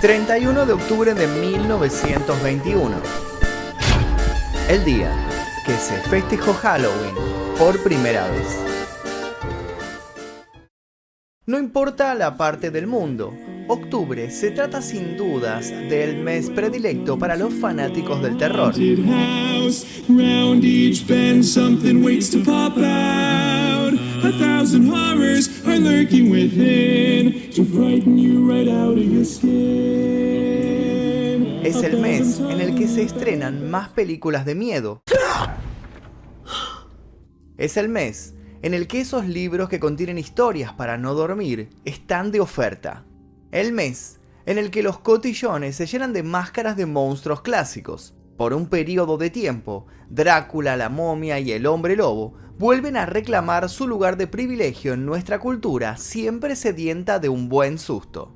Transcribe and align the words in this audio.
...31 0.00 0.64
de 0.64 0.72
octubre 0.74 1.12
de 1.12 1.26
1921... 1.26 2.96
...el 4.68 4.84
día 4.84 5.10
que 5.66 5.72
se 5.72 5.96
festejó 6.08 6.54
Halloween 6.54 7.14
por 7.58 7.82
primera 7.82 8.28
vez... 8.30 8.68
No 11.46 11.58
importa 11.58 12.14
la 12.14 12.36
parte 12.36 12.70
del 12.70 12.86
mundo, 12.86 13.34
octubre 13.68 14.30
se 14.30 14.50
trata 14.50 14.82
sin 14.82 15.16
dudas 15.16 15.70
del 15.70 16.18
mes 16.18 16.50
predilecto 16.50 17.18
para 17.18 17.36
los 17.36 17.54
fanáticos 17.54 18.22
del 18.22 18.36
terror. 18.36 18.74
Es 31.62 31.82
el 31.82 31.98
mes 31.98 32.38
en 32.38 32.60
el 32.60 32.74
que 32.74 32.86
se 32.86 33.02
estrenan 33.02 33.70
más 33.70 33.88
películas 33.88 34.44
de 34.44 34.54
miedo. 34.54 35.00
Es 37.56 37.78
el 37.78 37.88
mes 37.88 38.34
en 38.60 38.74
el 38.74 38.86
que 38.88 39.00
esos 39.00 39.26
libros 39.26 39.70
que 39.70 39.80
contienen 39.80 40.18
historias 40.18 40.74
para 40.74 40.98
no 40.98 41.14
dormir 41.14 41.70
están 41.86 42.30
de 42.30 42.40
oferta. 42.40 43.06
El 43.50 43.72
mes 43.72 44.20
en 44.44 44.58
el 44.58 44.70
que 44.70 44.82
los 44.82 44.98
cotillones 44.98 45.76
se 45.76 45.86
llenan 45.86 46.12
de 46.12 46.22
máscaras 46.22 46.76
de 46.76 46.84
monstruos 46.84 47.40
clásicos. 47.40 48.14
Por 48.36 48.52
un 48.52 48.66
periodo 48.66 49.16
de 49.16 49.30
tiempo, 49.30 49.86
Drácula, 50.10 50.76
la 50.76 50.90
momia 50.90 51.40
y 51.40 51.52
el 51.52 51.64
hombre 51.64 51.96
lobo 51.96 52.34
vuelven 52.58 52.96
a 52.96 53.06
reclamar 53.06 53.68
su 53.68 53.86
lugar 53.86 54.16
de 54.16 54.26
privilegio 54.26 54.94
en 54.94 55.06
nuestra 55.06 55.38
cultura, 55.38 55.96
siempre 55.96 56.56
sedienta 56.56 57.18
de 57.18 57.28
un 57.28 57.48
buen 57.48 57.78
susto. 57.78 58.34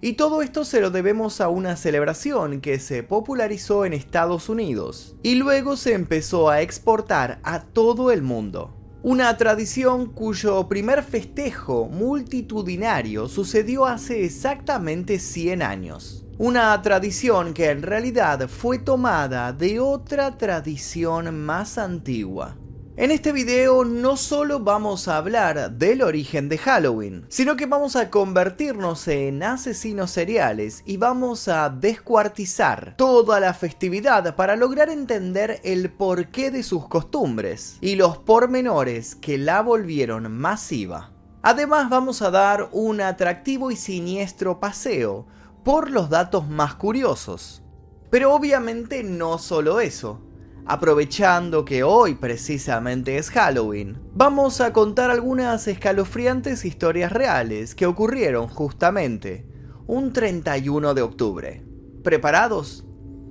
Y 0.00 0.14
todo 0.14 0.42
esto 0.42 0.64
se 0.64 0.80
lo 0.80 0.90
debemos 0.90 1.40
a 1.40 1.48
una 1.48 1.76
celebración 1.76 2.60
que 2.60 2.80
se 2.80 3.02
popularizó 3.04 3.84
en 3.84 3.92
Estados 3.92 4.48
Unidos 4.48 5.14
y 5.22 5.36
luego 5.36 5.76
se 5.76 5.92
empezó 5.92 6.50
a 6.50 6.60
exportar 6.60 7.38
a 7.44 7.60
todo 7.60 8.10
el 8.10 8.22
mundo. 8.22 8.76
Una 9.04 9.36
tradición 9.36 10.06
cuyo 10.06 10.68
primer 10.68 11.02
festejo 11.02 11.88
multitudinario 11.88 13.28
sucedió 13.28 13.86
hace 13.86 14.24
exactamente 14.24 15.18
100 15.18 15.62
años. 15.62 16.24
Una 16.38 16.80
tradición 16.82 17.52
que 17.52 17.70
en 17.70 17.82
realidad 17.82 18.48
fue 18.48 18.78
tomada 18.78 19.52
de 19.52 19.78
otra 19.78 20.36
tradición 20.38 21.44
más 21.44 21.78
antigua. 21.78 22.56
En 23.02 23.10
este 23.10 23.32
video 23.32 23.84
no 23.84 24.16
solo 24.16 24.60
vamos 24.60 25.08
a 25.08 25.16
hablar 25.16 25.72
del 25.72 26.02
origen 26.02 26.48
de 26.48 26.56
Halloween, 26.56 27.26
sino 27.30 27.56
que 27.56 27.66
vamos 27.66 27.96
a 27.96 28.10
convertirnos 28.10 29.08
en 29.08 29.42
asesinos 29.42 30.12
seriales 30.12 30.84
y 30.86 30.98
vamos 30.98 31.48
a 31.48 31.68
descuartizar 31.68 32.94
toda 32.96 33.40
la 33.40 33.54
festividad 33.54 34.36
para 34.36 34.54
lograr 34.54 34.88
entender 34.88 35.60
el 35.64 35.90
porqué 35.90 36.52
de 36.52 36.62
sus 36.62 36.86
costumbres 36.86 37.76
y 37.80 37.96
los 37.96 38.18
pormenores 38.18 39.16
que 39.16 39.36
la 39.36 39.62
volvieron 39.62 40.30
masiva. 40.30 41.10
Además 41.42 41.90
vamos 41.90 42.22
a 42.22 42.30
dar 42.30 42.68
un 42.70 43.00
atractivo 43.00 43.72
y 43.72 43.76
siniestro 43.76 44.60
paseo 44.60 45.26
por 45.64 45.90
los 45.90 46.08
datos 46.08 46.46
más 46.48 46.76
curiosos. 46.76 47.64
Pero 48.10 48.32
obviamente 48.32 49.02
no 49.02 49.38
solo 49.38 49.80
eso. 49.80 50.20
Aprovechando 50.64 51.64
que 51.64 51.82
hoy 51.82 52.14
precisamente 52.14 53.18
es 53.18 53.30
Halloween, 53.30 53.98
vamos 54.14 54.60
a 54.60 54.72
contar 54.72 55.10
algunas 55.10 55.66
escalofriantes 55.66 56.64
historias 56.64 57.10
reales 57.10 57.74
que 57.74 57.86
ocurrieron 57.86 58.46
justamente 58.46 59.44
un 59.88 60.12
31 60.12 60.94
de 60.94 61.02
octubre. 61.02 61.64
¿Preparados? 62.04 62.84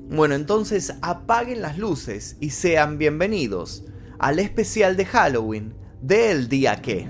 Bueno, 0.10 0.36
entonces 0.36 0.94
apaguen 1.02 1.62
las 1.62 1.78
luces 1.78 2.36
y 2.42 2.50
sean 2.50 2.98
bienvenidos 2.98 3.86
al 4.20 4.40
especial 4.40 4.98
de 4.98 5.06
Halloween 5.06 5.74
del 6.02 6.50
día 6.50 6.82
que. 6.82 7.08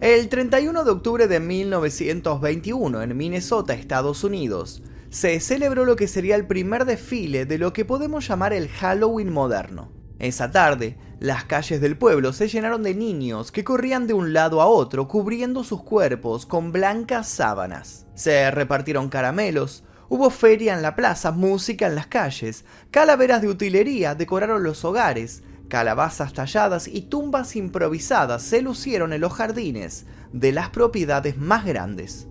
El 0.00 0.30
31 0.30 0.82
de 0.82 0.90
octubre 0.90 1.28
de 1.28 1.40
1921 1.40 3.02
en 3.02 3.16
Minnesota, 3.18 3.74
Estados 3.74 4.24
Unidos, 4.24 4.82
se 5.16 5.40
celebró 5.40 5.86
lo 5.86 5.96
que 5.96 6.08
sería 6.08 6.36
el 6.36 6.46
primer 6.46 6.84
desfile 6.84 7.46
de 7.46 7.56
lo 7.56 7.72
que 7.72 7.86
podemos 7.86 8.28
llamar 8.28 8.52
el 8.52 8.68
Halloween 8.68 9.32
moderno. 9.32 9.90
Esa 10.18 10.50
tarde, 10.50 10.98
las 11.20 11.44
calles 11.44 11.80
del 11.80 11.96
pueblo 11.96 12.34
se 12.34 12.48
llenaron 12.48 12.82
de 12.82 12.94
niños 12.94 13.50
que 13.50 13.64
corrían 13.64 14.06
de 14.06 14.12
un 14.12 14.34
lado 14.34 14.60
a 14.60 14.66
otro 14.66 15.08
cubriendo 15.08 15.64
sus 15.64 15.82
cuerpos 15.82 16.44
con 16.44 16.70
blancas 16.70 17.30
sábanas. 17.30 18.04
Se 18.14 18.50
repartieron 18.50 19.08
caramelos, 19.08 19.84
hubo 20.10 20.28
feria 20.28 20.74
en 20.74 20.82
la 20.82 20.94
plaza, 20.94 21.30
música 21.30 21.86
en 21.86 21.94
las 21.94 22.08
calles, 22.08 22.66
calaveras 22.90 23.40
de 23.40 23.48
utilería 23.48 24.14
decoraron 24.14 24.62
los 24.64 24.84
hogares, 24.84 25.42
calabazas 25.68 26.34
talladas 26.34 26.86
y 26.88 27.00
tumbas 27.00 27.56
improvisadas 27.56 28.42
se 28.42 28.60
lucieron 28.60 29.14
en 29.14 29.22
los 29.22 29.32
jardines 29.32 30.04
de 30.34 30.52
las 30.52 30.68
propiedades 30.68 31.38
más 31.38 31.64
grandes. 31.64 32.28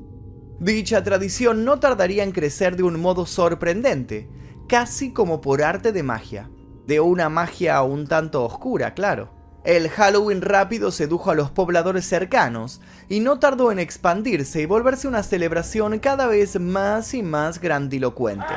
Dicha 0.59 1.03
tradición 1.03 1.65
no 1.65 1.79
tardaría 1.79 2.23
en 2.23 2.31
crecer 2.31 2.77
de 2.77 2.83
un 2.83 2.99
modo 2.99 3.25
sorprendente, 3.25 4.29
casi 4.69 5.11
como 5.11 5.41
por 5.41 5.61
arte 5.61 5.91
de 5.91 6.01
magia. 6.01 6.49
De 6.87 7.01
una 7.01 7.27
magia 7.27 7.81
un 7.81 8.07
tanto 8.07 8.45
oscura, 8.45 8.93
claro. 8.93 9.33
El 9.65 9.89
Halloween 9.89 10.41
rápido 10.41 10.91
sedujo 10.91 11.31
a 11.31 11.35
los 11.35 11.51
pobladores 11.51 12.05
cercanos 12.05 12.79
y 13.09 13.19
no 13.19 13.39
tardó 13.39 13.71
en 13.71 13.79
expandirse 13.79 14.61
y 14.61 14.65
volverse 14.65 15.07
una 15.07 15.23
celebración 15.23 15.99
cada 15.99 16.27
vez 16.27 16.57
más 16.59 17.13
y 17.13 17.21
más 17.21 17.59
grandilocuente. 17.59 18.53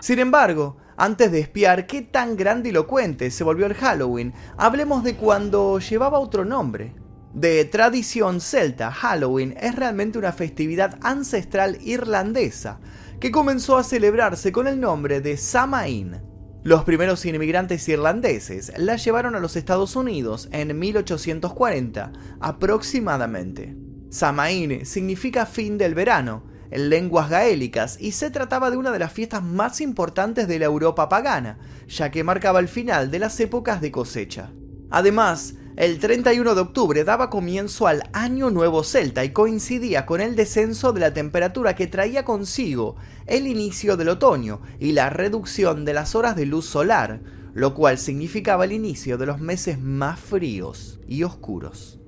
Sin 0.00 0.18
embargo, 0.18 0.78
antes 0.96 1.30
de 1.30 1.40
espiar 1.40 1.86
qué 1.86 2.02
tan 2.02 2.36
grandilocuente 2.36 3.30
se 3.30 3.44
volvió 3.44 3.66
el 3.66 3.74
Halloween, 3.74 4.34
hablemos 4.56 5.04
de 5.04 5.14
cuando 5.14 5.78
llevaba 5.78 6.18
otro 6.18 6.44
nombre. 6.44 7.03
De 7.34 7.64
tradición 7.64 8.40
celta, 8.40 8.92
Halloween 8.92 9.56
es 9.60 9.74
realmente 9.74 10.18
una 10.18 10.30
festividad 10.30 10.98
ancestral 11.02 11.78
irlandesa 11.80 12.78
que 13.18 13.32
comenzó 13.32 13.76
a 13.76 13.82
celebrarse 13.82 14.52
con 14.52 14.68
el 14.68 14.78
nombre 14.78 15.20
de 15.20 15.36
Samaín. 15.36 16.22
Los 16.62 16.84
primeros 16.84 17.26
inmigrantes 17.26 17.88
irlandeses 17.88 18.72
la 18.76 18.94
llevaron 18.94 19.34
a 19.34 19.40
los 19.40 19.56
Estados 19.56 19.96
Unidos 19.96 20.48
en 20.52 20.78
1840 20.78 22.12
aproximadamente. 22.38 23.76
Samaín 24.10 24.86
significa 24.86 25.44
fin 25.44 25.76
del 25.76 25.96
verano 25.96 26.44
en 26.70 26.88
lenguas 26.88 27.30
gaélicas 27.30 28.00
y 28.00 28.12
se 28.12 28.30
trataba 28.30 28.70
de 28.70 28.76
una 28.76 28.92
de 28.92 29.00
las 29.00 29.12
fiestas 29.12 29.42
más 29.42 29.80
importantes 29.80 30.46
de 30.46 30.60
la 30.60 30.66
Europa 30.66 31.08
pagana, 31.08 31.58
ya 31.88 32.12
que 32.12 32.22
marcaba 32.22 32.60
el 32.60 32.68
final 32.68 33.10
de 33.10 33.18
las 33.18 33.40
épocas 33.40 33.80
de 33.80 33.90
cosecha. 33.90 34.52
Además, 34.88 35.56
El 35.76 35.98
31 35.98 36.54
de 36.54 36.60
octubre 36.60 37.02
daba 37.02 37.30
comienzo 37.30 37.88
al 37.88 38.04
Año 38.12 38.50
Nuevo 38.50 38.84
Celta 38.84 39.24
y 39.24 39.30
coincidía 39.30 40.06
con 40.06 40.20
el 40.20 40.36
descenso 40.36 40.92
de 40.92 41.00
la 41.00 41.12
temperatura 41.12 41.74
que 41.74 41.88
traía 41.88 42.24
consigo 42.24 42.94
el 43.26 43.48
inicio 43.48 43.96
del 43.96 44.10
otoño 44.10 44.60
y 44.78 44.92
la 44.92 45.10
reducción 45.10 45.84
de 45.84 45.92
las 45.92 46.14
horas 46.14 46.36
de 46.36 46.46
luz 46.46 46.66
solar, 46.66 47.22
lo 47.54 47.74
cual 47.74 47.98
significaba 47.98 48.66
el 48.66 48.70
inicio 48.70 49.18
de 49.18 49.26
los 49.26 49.40
meses 49.40 49.80
más 49.80 50.20
fríos 50.20 51.00
y 51.08 51.24
oscuros. 51.24 51.98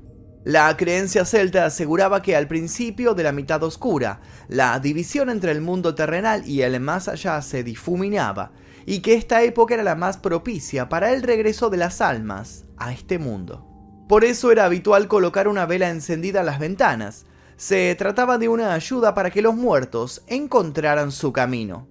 La 0.44 0.76
creencia 0.76 1.24
celta 1.24 1.64
aseguraba 1.64 2.22
que 2.22 2.36
al 2.36 2.46
principio 2.46 3.14
de 3.14 3.24
la 3.24 3.32
mitad 3.32 3.60
oscura, 3.64 4.20
la 4.46 4.78
división 4.78 5.28
entre 5.28 5.50
el 5.50 5.60
mundo 5.60 5.96
terrenal 5.96 6.48
y 6.48 6.62
el 6.62 6.78
más 6.78 7.08
allá 7.08 7.42
se 7.42 7.64
difuminaba, 7.64 8.52
y 8.86 9.00
que 9.00 9.14
esta 9.14 9.42
época 9.42 9.74
era 9.74 9.82
la 9.82 9.96
más 9.96 10.16
propicia 10.16 10.88
para 10.88 11.12
el 11.12 11.22
regreso 11.22 11.68
de 11.68 11.76
las 11.76 12.00
almas 12.00 12.64
a 12.76 12.92
este 12.92 13.18
mundo. 13.18 13.66
Por 14.08 14.24
eso 14.24 14.52
era 14.52 14.64
habitual 14.64 15.08
colocar 15.08 15.48
una 15.48 15.66
vela 15.66 15.90
encendida 15.90 16.40
en 16.40 16.46
las 16.46 16.60
ventanas. 16.60 17.26
Se 17.56 17.92
trataba 17.96 18.38
de 18.38 18.48
una 18.48 18.72
ayuda 18.72 19.14
para 19.14 19.30
que 19.30 19.42
los 19.42 19.56
muertos 19.56 20.22
encontraran 20.28 21.10
su 21.10 21.32
camino. 21.32 21.88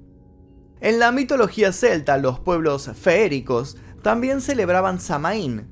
En 0.79 0.99
la 0.99 1.11
mitología 1.11 1.73
celta, 1.73 2.17
los 2.17 2.39
pueblos 2.39 2.89
feéricos 2.95 3.77
también 4.01 4.39
celebraban 4.39 5.01
Samaín. 5.01 5.67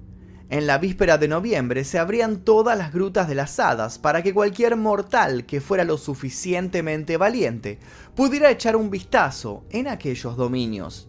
En 0.50 0.68
la 0.68 0.78
víspera 0.78 1.18
de 1.18 1.30
noviembre 1.30 1.86
se 1.86 2.00
abrían 2.00 2.44
todas 2.44 2.78
las 2.78 2.92
grutas 2.92 3.30
de 3.30 3.36
las 3.36 3.60
hadas 3.60 3.98
para 3.98 4.22
que 4.22 4.34
cualquier 4.34 4.76
mortal 4.76 5.46
que 5.46 5.62
fuera 5.62 5.86
lo 5.86 5.98
suficientemente 5.98 7.16
valiente 7.16 7.80
pudiera 8.14 8.52
echar 8.52 8.76
un 8.76 8.90
vistazo 8.90 9.64
en 9.70 9.88
aquellos 9.88 10.36
dominios. 10.36 11.08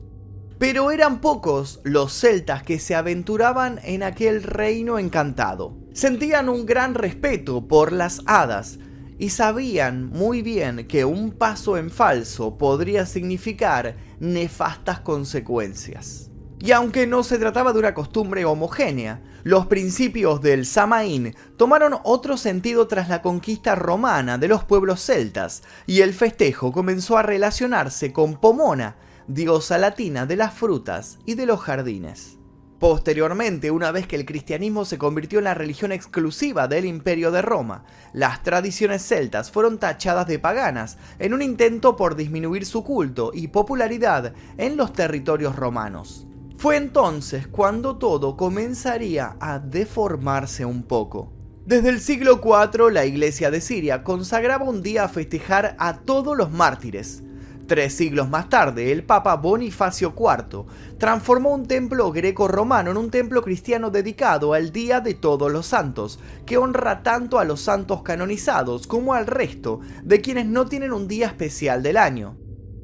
Pero 0.59 0.91
eran 0.91 1.21
pocos 1.21 1.81
los 1.83 2.13
celtas 2.13 2.63
que 2.63 2.79
se 2.79 2.95
aventuraban 2.95 3.81
en 3.83 4.03
aquel 4.03 4.43
reino 4.43 4.99
encantado. 4.99 5.77
Sentían 5.93 6.49
un 6.49 6.65
gran 6.65 6.95
respeto 6.95 7.67
por 7.67 7.93
las 7.93 8.23
hadas 8.27 8.79
y 9.19 9.31
sabían 9.31 10.11
muy 10.11 10.43
bien 10.43 10.87
que 10.89 11.05
un 11.05 11.33
paso 11.33 11.77
en 11.77 11.91
falso 11.91 12.59
podría 12.59 13.07
significar 13.07 13.97
nefastas 14.21 15.01
consecuencias. 15.01 16.31
Y 16.61 16.73
aunque 16.73 17.07
no 17.07 17.23
se 17.23 17.39
trataba 17.39 17.73
de 17.73 17.79
una 17.79 17.93
costumbre 17.93 18.45
homogénea, 18.45 19.23
los 19.43 19.67
principios 19.67 20.41
del 20.41 20.65
Samaín 20.65 21.35
tomaron 21.59 21.99
otro 22.05 22.39
sentido 22.39 22.87
tras 22.89 23.11
la 23.11 23.21
conquista 23.21 23.75
romana 23.75 24.39
de 24.39 24.49
los 24.49 24.65
pueblos 24.65 25.05
celtas, 25.05 25.63
y 25.87 26.01
el 26.01 26.15
festejo 26.15 26.73
comenzó 26.73 27.19
a 27.19 27.23
relacionarse 27.23 28.15
con 28.15 28.41
Pomona, 28.41 28.97
diosa 29.27 29.79
latina 29.79 30.27
de 30.27 30.37
las 30.37 30.55
frutas 30.55 31.19
y 31.25 31.35
de 31.35 31.47
los 31.47 31.61
jardines. 31.61 32.39
Posteriormente, 32.79 33.71
una 33.71 33.93
vez 33.93 34.07
que 34.07 34.17
el 34.17 34.27
cristianismo 34.27 34.85
se 34.85 34.99
convirtió 34.99 35.39
en 35.39 35.45
la 35.45 35.55
religión 35.55 35.93
exclusiva 35.93 36.69
del 36.69 36.85
imperio 36.85 37.31
de 37.31 37.41
Roma, 37.41 37.85
las 38.13 38.43
tradiciones 38.43 39.03
celtas 39.03 39.51
fueron 39.51 39.79
tachadas 39.79 40.27
de 40.27 40.39
paganas 40.39 40.99
en 41.19 41.33
un 41.33 41.41
intento 41.41 41.97
por 41.97 42.17
disminuir 42.17 42.67
su 42.67 42.85
culto 42.85 43.31
y 43.33 43.49
popularidad 43.49 44.35
en 44.59 44.77
los 44.77 44.93
territorios 44.93 45.57
romanos. 45.57 46.27
Fue 46.59 46.77
entonces 46.77 47.47
cuando 47.47 47.97
todo 47.97 48.37
comenzaría 48.37 49.37
a 49.41 49.59
deformarse 49.59 50.65
un 50.65 50.83
poco. 50.83 51.33
Desde 51.67 51.89
el 51.89 52.01
siglo 52.01 52.41
IV, 52.45 52.91
la 52.93 53.07
iglesia 53.07 53.51
de 53.51 53.63
Siria 53.63 54.05
consagraba 54.05 54.69
un 54.69 54.83
día 54.83 55.05
a 55.05 55.09
festejar 55.09 55.77
a 55.79 56.01
todos 56.01 56.37
los 56.37 56.51
mártires, 56.51 57.23
Tres 57.67 57.95
siglos 57.95 58.29
más 58.29 58.51
tarde, 58.51 58.93
el 58.93 59.05
Papa 59.05 59.37
Bonifacio 59.37 60.15
IV 60.15 60.67
transformó 60.99 61.55
un 61.55 61.67
templo 61.67 62.13
greco-romano 62.13 62.91
en 62.91 62.99
un 62.99 63.11
templo 63.11 63.41
cristiano 63.43 63.91
dedicado 63.91 64.53
al 64.53 64.71
Día 64.71 65.01
de 65.01 65.15
Todos 65.15 65.51
los 65.51 65.67
Santos, 65.67 66.21
que 66.45 66.59
honra 66.59 67.03
tanto 67.03 67.39
a 67.39 67.45
los 67.45 67.63
santos 67.63 68.03
canonizados 68.03 68.87
como 68.87 69.15
al 69.15 69.27
resto 69.27 69.81
de 70.03 70.21
quienes 70.21 70.45
no 70.45 70.67
tienen 70.67 70.93
un 70.93 71.09
día 71.09 71.27
especial 71.27 71.83
del 71.83 71.97
año. 71.97 72.37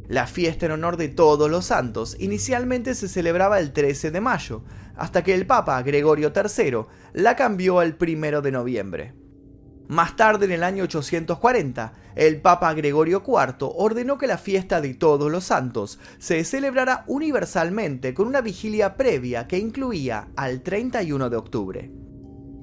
La 0.08 0.26
fiesta 0.26 0.64
en 0.64 0.72
honor 0.72 0.96
de 0.96 1.08
todos 1.08 1.50
los 1.50 1.66
santos 1.66 2.16
inicialmente 2.18 2.94
se 2.94 3.08
celebraba 3.08 3.60
el 3.60 3.72
13 3.72 4.10
de 4.10 4.20
mayo, 4.22 4.64
hasta 4.96 5.22
que 5.22 5.34
el 5.34 5.46
Papa 5.46 5.82
Gregorio 5.82 6.32
III 6.34 6.86
la 7.12 7.36
cambió 7.36 7.80
al 7.80 7.98
1 8.00 8.40
de 8.40 8.50
noviembre. 8.50 9.19
Más 9.90 10.14
tarde, 10.14 10.44
en 10.44 10.52
el 10.52 10.62
año 10.62 10.84
840, 10.84 11.92
el 12.14 12.40
Papa 12.40 12.72
Gregorio 12.74 13.24
IV 13.26 13.72
ordenó 13.74 14.18
que 14.18 14.28
la 14.28 14.38
fiesta 14.38 14.80
de 14.80 14.94
todos 14.94 15.32
los 15.32 15.42
santos 15.42 15.98
se 16.20 16.44
celebrara 16.44 17.02
universalmente 17.08 18.14
con 18.14 18.28
una 18.28 18.40
vigilia 18.40 18.96
previa 18.96 19.48
que 19.48 19.58
incluía 19.58 20.28
al 20.36 20.62
31 20.62 21.28
de 21.28 21.36
octubre. 21.36 21.90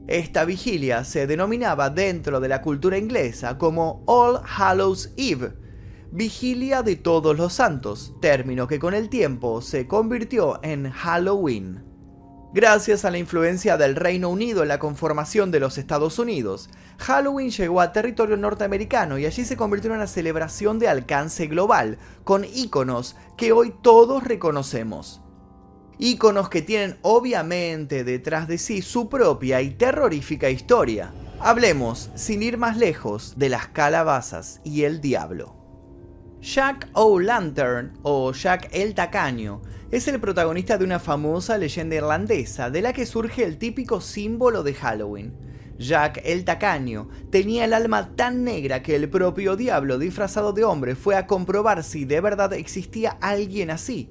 Esta 0.07 0.45
vigilia 0.45 1.03
se 1.03 1.27
denominaba 1.27 1.89
dentro 1.89 2.39
de 2.39 2.47
la 2.47 2.61
cultura 2.61 2.97
inglesa 2.97 3.57
como 3.57 4.05
All 4.07 4.39
Hallows 4.45 5.13
Eve, 5.17 5.51
vigilia 6.13 6.81
de 6.81 6.95
todos 6.95 7.37
los 7.37 7.51
santos, 7.51 8.15
término 8.21 8.69
que 8.69 8.79
con 8.79 8.93
el 8.93 9.09
tiempo 9.09 9.61
se 9.61 9.85
convirtió 9.85 10.61
en 10.63 10.91
Halloween. 10.91 11.86
Gracias 12.53 13.03
a 13.03 13.11
la 13.11 13.17
influencia 13.17 13.75
del 13.75 13.95
Reino 13.95 14.29
Unido 14.29 14.61
en 14.61 14.69
la 14.69 14.79
conformación 14.79 15.51
de 15.51 15.59
los 15.59 15.77
Estados 15.77 16.17
Unidos, 16.17 16.69
Halloween 16.97 17.49
llegó 17.51 17.81
a 17.81 17.91
territorio 17.91 18.37
norteamericano 18.37 19.17
y 19.17 19.25
allí 19.25 19.43
se 19.43 19.57
convirtió 19.57 19.89
en 19.89 19.97
una 19.97 20.07
celebración 20.07 20.79
de 20.79 20.87
alcance 20.87 21.47
global, 21.47 21.97
con 22.23 22.45
íconos 22.45 23.17
que 23.35 23.51
hoy 23.51 23.73
todos 23.81 24.23
reconocemos. 24.23 25.21
Íconos 25.99 26.47
que 26.47 26.61
tienen 26.61 26.97
obviamente 27.01 28.05
detrás 28.05 28.47
de 28.47 28.57
sí 28.57 28.81
su 28.81 29.09
propia 29.09 29.61
y 29.61 29.71
terrorífica 29.71 30.49
historia. 30.49 31.13
Hablemos, 31.41 32.11
sin 32.15 32.43
ir 32.43 32.57
más 32.57 32.77
lejos, 32.77 33.33
de 33.35 33.49
las 33.49 33.67
calabazas 33.67 34.61
y 34.63 34.83
el 34.83 35.01
diablo. 35.01 35.56
Jack 36.41 36.89
O'Lantern, 36.93 37.93
o 38.03 38.31
Jack 38.31 38.69
el 38.71 38.93
Tacaño, 38.93 39.61
es 39.91 40.07
el 40.07 40.19
protagonista 40.19 40.77
de 40.77 40.85
una 40.85 40.99
famosa 40.99 41.57
leyenda 41.57 41.95
irlandesa 41.95 42.69
de 42.69 42.81
la 42.81 42.93
que 42.93 43.05
surge 43.05 43.43
el 43.43 43.57
típico 43.57 44.01
símbolo 44.01 44.61
de 44.61 44.73
Halloween. 44.73 45.33
Jack 45.79 46.21
el 46.25 46.43
tacaño 46.43 47.07
tenía 47.29 47.65
el 47.65 47.73
alma 47.73 48.15
tan 48.15 48.43
negra 48.43 48.81
que 48.81 48.95
el 48.95 49.09
propio 49.09 49.55
diablo 49.55 49.99
disfrazado 49.99 50.51
de 50.51 50.63
hombre 50.63 50.95
fue 50.95 51.15
a 51.15 51.27
comprobar 51.27 51.83
si 51.83 52.03
de 52.03 52.19
verdad 52.19 52.53
existía 52.53 53.17
alguien 53.21 53.69
así. 53.69 54.09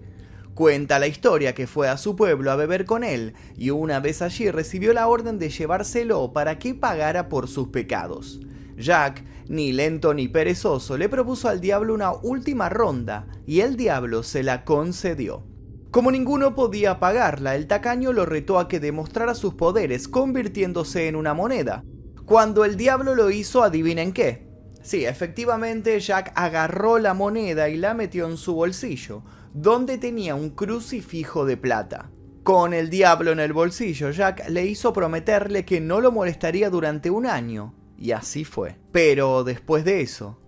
Cuenta 0.55 0.99
la 0.99 1.09
historia 1.09 1.55
que 1.55 1.67
fue 1.67 1.89
a 1.89 1.97
su 1.97 2.17
pueblo 2.17 2.51
a 2.51 2.57
beber 2.57 2.85
con 2.87 3.05
él 3.05 3.35
y 3.57 3.71
una 3.71 4.01
vez 4.01 4.23
allí 4.23 4.51
recibió 4.51 4.93
la 4.93 5.09
orden 5.09 5.39
de 5.39 5.51
llevárselo 5.51 6.33
para 6.33 6.59
que 6.59 6.75
pagara 6.75 7.29
por 7.29 7.49
sus 7.49 7.69
pecados. 7.69 8.41
Jack, 8.79 9.23
ni 9.49 9.73
lento 9.73 10.15
ni 10.15 10.29
perezoso, 10.29 10.97
le 10.97 11.09
propuso 11.09 11.49
al 11.49 11.61
diablo 11.61 11.95
una 11.95 12.13
última 12.13 12.69
ronda 12.69 13.27
y 13.47 13.61
el 13.61 13.77
diablo 13.77 14.23
se 14.23 14.43
la 14.43 14.65
concedió. 14.65 15.45
Como 15.91 16.11
ninguno 16.11 16.55
podía 16.55 16.99
pagarla, 17.01 17.55
el 17.55 17.67
tacaño 17.67 18.13
lo 18.13 18.27
retó 18.27 18.59
a 18.59 18.69
que 18.69 18.81
demostrara 18.81 19.35
sus 19.35 19.55
poderes 19.55 20.09
convirtiéndose 20.09 21.09
en 21.09 21.17
una 21.17 21.33
moneda. 21.33 21.85
Cuando 22.25 22.65
el 22.65 22.77
diablo 22.77 23.15
lo 23.15 23.31
hizo, 23.31 23.63
adivinen 23.63 24.13
qué. 24.13 24.47
Sí, 24.83 25.05
efectivamente 25.05 25.99
Jack 26.01 26.33
agarró 26.35 26.99
la 26.99 27.15
moneda 27.15 27.69
y 27.69 27.77
la 27.77 27.95
metió 27.95 28.29
en 28.29 28.37
su 28.37 28.55
bolsillo, 28.55 29.23
donde 29.55 29.97
tenía 29.97 30.35
un 30.35 30.51
crucifijo 30.51 31.47
de 31.47 31.57
plata. 31.57 32.11
Con 32.43 32.75
el 32.75 32.91
diablo 32.91 33.33
en 33.33 33.41
el 33.41 33.53
bolsillo, 33.53 34.11
Jack 34.11 34.49
le 34.49 34.67
hizo 34.67 34.93
prometerle 34.93 35.65
que 35.65 35.81
no 35.81 36.01
lo 36.01 36.13
molestaría 36.13 36.71
durante 36.71 37.11
un 37.11 37.27
año, 37.27 37.75
y 37.99 38.13
así 38.13 38.45
fue. 38.45 38.77
Pero 38.93 39.45
después 39.45 39.85
de 39.85 40.01
eso, 40.01 40.39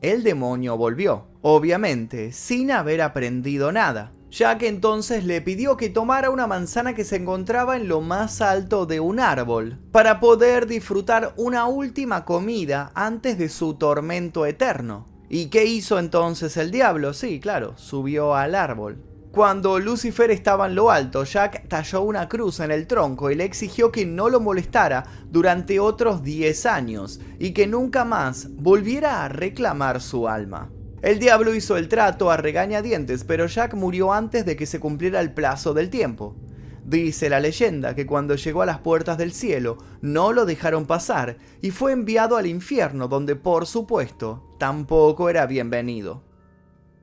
el 0.00 0.22
demonio 0.22 0.76
volvió, 0.76 1.26
obviamente, 1.42 2.32
sin 2.32 2.70
haber 2.70 3.02
aprendido 3.02 3.72
nada. 3.72 4.12
Jack 4.30 4.62
entonces 4.62 5.24
le 5.24 5.42
pidió 5.42 5.76
que 5.76 5.90
tomara 5.90 6.30
una 6.30 6.46
manzana 6.46 6.94
que 6.94 7.04
se 7.04 7.16
encontraba 7.16 7.76
en 7.76 7.86
lo 7.86 8.00
más 8.00 8.40
alto 8.40 8.86
de 8.86 8.98
un 8.98 9.20
árbol, 9.20 9.78
para 9.92 10.20
poder 10.20 10.66
disfrutar 10.66 11.34
una 11.36 11.66
última 11.66 12.24
comida 12.24 12.92
antes 12.94 13.36
de 13.36 13.50
su 13.50 13.74
tormento 13.74 14.46
eterno. 14.46 15.06
¿Y 15.28 15.46
qué 15.46 15.66
hizo 15.66 15.98
entonces 15.98 16.56
el 16.56 16.70
diablo? 16.70 17.12
Sí, 17.12 17.40
claro, 17.40 17.74
subió 17.76 18.34
al 18.34 18.54
árbol. 18.54 19.02
Cuando 19.32 19.78
Lucifer 19.78 20.30
estaba 20.30 20.66
en 20.66 20.74
lo 20.74 20.90
alto, 20.90 21.24
Jack 21.24 21.66
talló 21.66 22.02
una 22.02 22.28
cruz 22.28 22.60
en 22.60 22.70
el 22.70 22.86
tronco 22.86 23.30
y 23.30 23.34
le 23.34 23.44
exigió 23.44 23.90
que 23.90 24.04
no 24.04 24.28
lo 24.28 24.40
molestara 24.40 25.04
durante 25.30 25.80
otros 25.80 26.22
10 26.22 26.66
años 26.66 27.18
y 27.38 27.52
que 27.52 27.66
nunca 27.66 28.04
más 28.04 28.48
volviera 28.50 29.24
a 29.24 29.28
reclamar 29.30 30.02
su 30.02 30.28
alma. 30.28 30.70
El 31.00 31.18
diablo 31.18 31.54
hizo 31.54 31.78
el 31.78 31.88
trato 31.88 32.30
a 32.30 32.36
regañadientes, 32.36 33.24
pero 33.24 33.46
Jack 33.46 33.72
murió 33.72 34.12
antes 34.12 34.44
de 34.44 34.54
que 34.54 34.66
se 34.66 34.80
cumpliera 34.80 35.18
el 35.20 35.32
plazo 35.32 35.72
del 35.72 35.88
tiempo. 35.88 36.36
Dice 36.84 37.30
la 37.30 37.40
leyenda 37.40 37.94
que 37.94 38.04
cuando 38.04 38.34
llegó 38.34 38.60
a 38.60 38.66
las 38.66 38.80
puertas 38.80 39.16
del 39.16 39.32
cielo 39.32 39.78
no 40.02 40.34
lo 40.34 40.44
dejaron 40.44 40.84
pasar 40.84 41.38
y 41.62 41.70
fue 41.70 41.92
enviado 41.92 42.36
al 42.36 42.46
infierno 42.46 43.08
donde 43.08 43.34
por 43.34 43.64
supuesto 43.64 44.54
tampoco 44.58 45.30
era 45.30 45.46
bienvenido. 45.46 46.31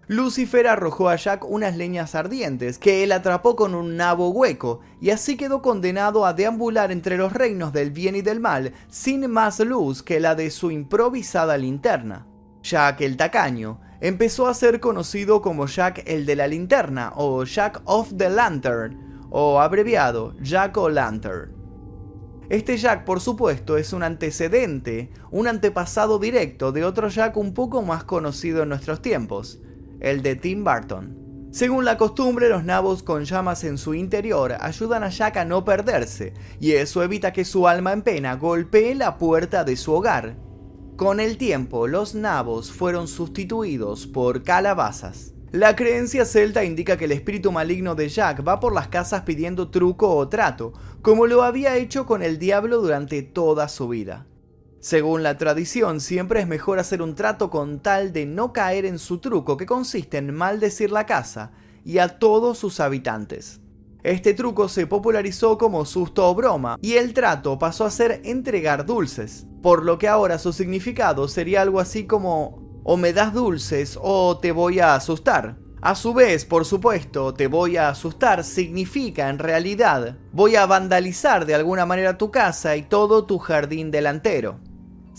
Lucifer 0.10 0.66
arrojó 0.66 1.08
a 1.08 1.18
Jack 1.18 1.46
unas 1.48 1.78
leñas 1.78 2.16
ardientes 2.16 2.80
que 2.80 3.04
él 3.04 3.12
atrapó 3.12 3.56
con 3.56 3.76
un 3.76 3.96
nabo 3.96 4.32
hueco 4.32 4.80
y 5.00 5.12
así 5.12 5.38
quedó 5.38 5.62
condenado 5.62 6.26
a 6.26 6.34
deambular 6.34 6.92
entre 6.92 7.16
los 7.16 7.32
reinos 7.32 7.74
del 7.74 7.92
bien 7.92 8.16
y 8.16 8.24
del 8.24 8.40
mal 8.40 8.74
sin 8.88 9.30
más 9.30 9.60
luz 9.60 10.02
que 10.02 10.20
la 10.20 10.34
de 10.34 10.50
su 10.50 10.72
improvisada 10.72 11.58
linterna. 11.58 12.26
Jack 12.64 13.02
el 13.02 13.18
tacaño 13.18 13.82
empezó 14.02 14.48
a 14.48 14.56
ser 14.56 14.80
conocido 14.80 15.44
como 15.44 15.68
Jack 15.68 16.02
el 16.08 16.26
de 16.26 16.36
la 16.36 16.48
linterna 16.48 17.14
o 17.16 17.44
Jack 17.44 17.80
of 17.86 18.12
the 18.18 18.32
Lantern 18.32 19.28
o 19.30 19.62
abreviado 19.62 20.34
Jack 20.42 20.76
o 20.78 20.90
Lantern. 20.90 21.54
Este 22.50 22.78
Jack, 22.78 23.06
por 23.06 23.20
supuesto, 23.22 23.78
es 23.78 23.94
un 23.94 24.02
antecedente, 24.02 25.12
un 25.30 25.48
antepasado 25.48 26.18
directo 26.18 26.72
de 26.72 26.84
otro 26.84 27.10
Jack 27.10 27.38
un 27.38 27.54
poco 27.54 27.84
más 27.84 28.06
conocido 28.06 28.64
en 28.64 28.70
nuestros 28.70 29.04
tiempos, 29.04 29.62
el 30.00 30.22
de 30.22 30.36
Tim 30.36 30.64
Burton. 30.64 31.20
Según 31.52 31.84
la 31.84 31.98
costumbre, 31.98 32.48
los 32.48 32.64
nabos 32.64 33.02
con 33.02 33.26
llamas 33.26 33.64
en 33.64 33.80
su 33.80 33.96
interior 33.96 34.56
ayudan 34.60 35.04
a 35.04 35.10
Jack 35.10 35.38
a 35.38 35.46
no 35.46 35.66
perderse, 35.66 36.34
y 36.60 36.74
eso 36.74 37.02
evita 37.02 37.34
que 37.34 37.44
su 37.44 37.68
alma 37.68 37.92
en 37.92 38.04
pena 38.04 38.36
golpee 38.36 38.94
la 38.94 39.18
puerta 39.18 39.64
de 39.64 39.76
su 39.76 39.94
hogar. 39.94 40.36
Con 40.96 41.20
el 41.20 41.38
tiempo, 41.38 41.88
los 41.88 42.14
nabos 42.14 42.72
fueron 42.72 43.08
sustituidos 43.08 44.06
por 44.06 44.44
calabazas. 44.44 45.34
La 45.52 45.76
creencia 45.76 46.26
celta 46.26 46.64
indica 46.64 46.98
que 46.98 47.06
el 47.06 47.12
espíritu 47.12 47.52
maligno 47.52 47.96
de 47.96 48.10
Jack 48.10 48.48
va 48.48 48.60
por 48.60 48.72
las 48.72 48.90
casas 48.90 49.24
pidiendo 49.24 49.72
truco 49.72 50.16
o 50.16 50.30
trato, 50.30 50.74
como 51.02 51.26
lo 51.26 51.42
había 51.42 51.78
hecho 51.78 52.06
con 52.06 52.22
el 52.22 52.38
diablo 52.38 52.80
durante 52.80 53.24
toda 53.24 53.68
su 53.68 53.88
vida. 53.88 54.28
Según 54.82 55.24
la 55.24 55.38
tradición, 55.38 56.00
siempre 56.00 56.40
es 56.40 56.48
mejor 56.48 56.80
hacer 56.80 57.02
un 57.02 57.14
trato 57.14 57.50
con 57.50 57.80
tal 57.80 58.14
de 58.14 58.26
no 58.26 58.54
caer 58.54 58.86
en 58.86 58.98
su 58.98 59.18
truco 59.18 59.58
que 59.58 59.66
consiste 59.66 60.18
en 60.18 60.34
maldecir 60.34 60.90
la 60.90 61.06
casa 61.06 61.52
y 61.84 61.98
a 61.98 62.18
todos 62.18 62.58
sus 62.58 62.80
habitantes. 62.80 63.60
Este 64.04 64.34
truco 64.34 64.70
se 64.70 64.88
popularizó 64.88 65.58
como 65.58 65.84
susto 65.84 66.30
o 66.30 66.34
broma 66.34 66.78
y 66.82 66.94
el 66.94 67.14
trato 67.14 67.60
pasó 67.60 67.84
a 67.84 67.92
ser 67.92 68.22
entregar 68.24 68.86
dulces, 68.86 69.46
por 69.62 69.84
lo 69.84 69.98
que 69.98 70.08
ahora 70.08 70.40
su 70.40 70.54
significado 70.54 71.28
sería 71.28 71.62
algo 71.62 71.82
así 71.82 72.06
como 72.06 72.82
o 72.86 72.96
me 72.96 73.12
das 73.12 73.34
dulces 73.34 74.00
o 74.02 74.38
te 74.38 74.54
voy 74.54 74.80
a 74.80 74.96
asustar. 74.96 75.58
A 75.82 75.96
su 75.96 76.14
vez, 76.14 76.46
por 76.46 76.64
supuesto, 76.64 77.34
te 77.34 77.48
voy 77.48 77.76
a 77.76 77.90
asustar 77.90 78.46
significa 78.46 79.30
en 79.30 79.40
realidad 79.40 80.18
voy 80.32 80.56
a 80.56 80.66
vandalizar 80.66 81.46
de 81.46 81.56
alguna 81.56 81.86
manera 81.86 82.18
tu 82.18 82.32
casa 82.32 82.78
y 82.78 82.84
todo 82.84 83.26
tu 83.26 83.40
jardín 83.40 83.92
delantero. 83.92 84.69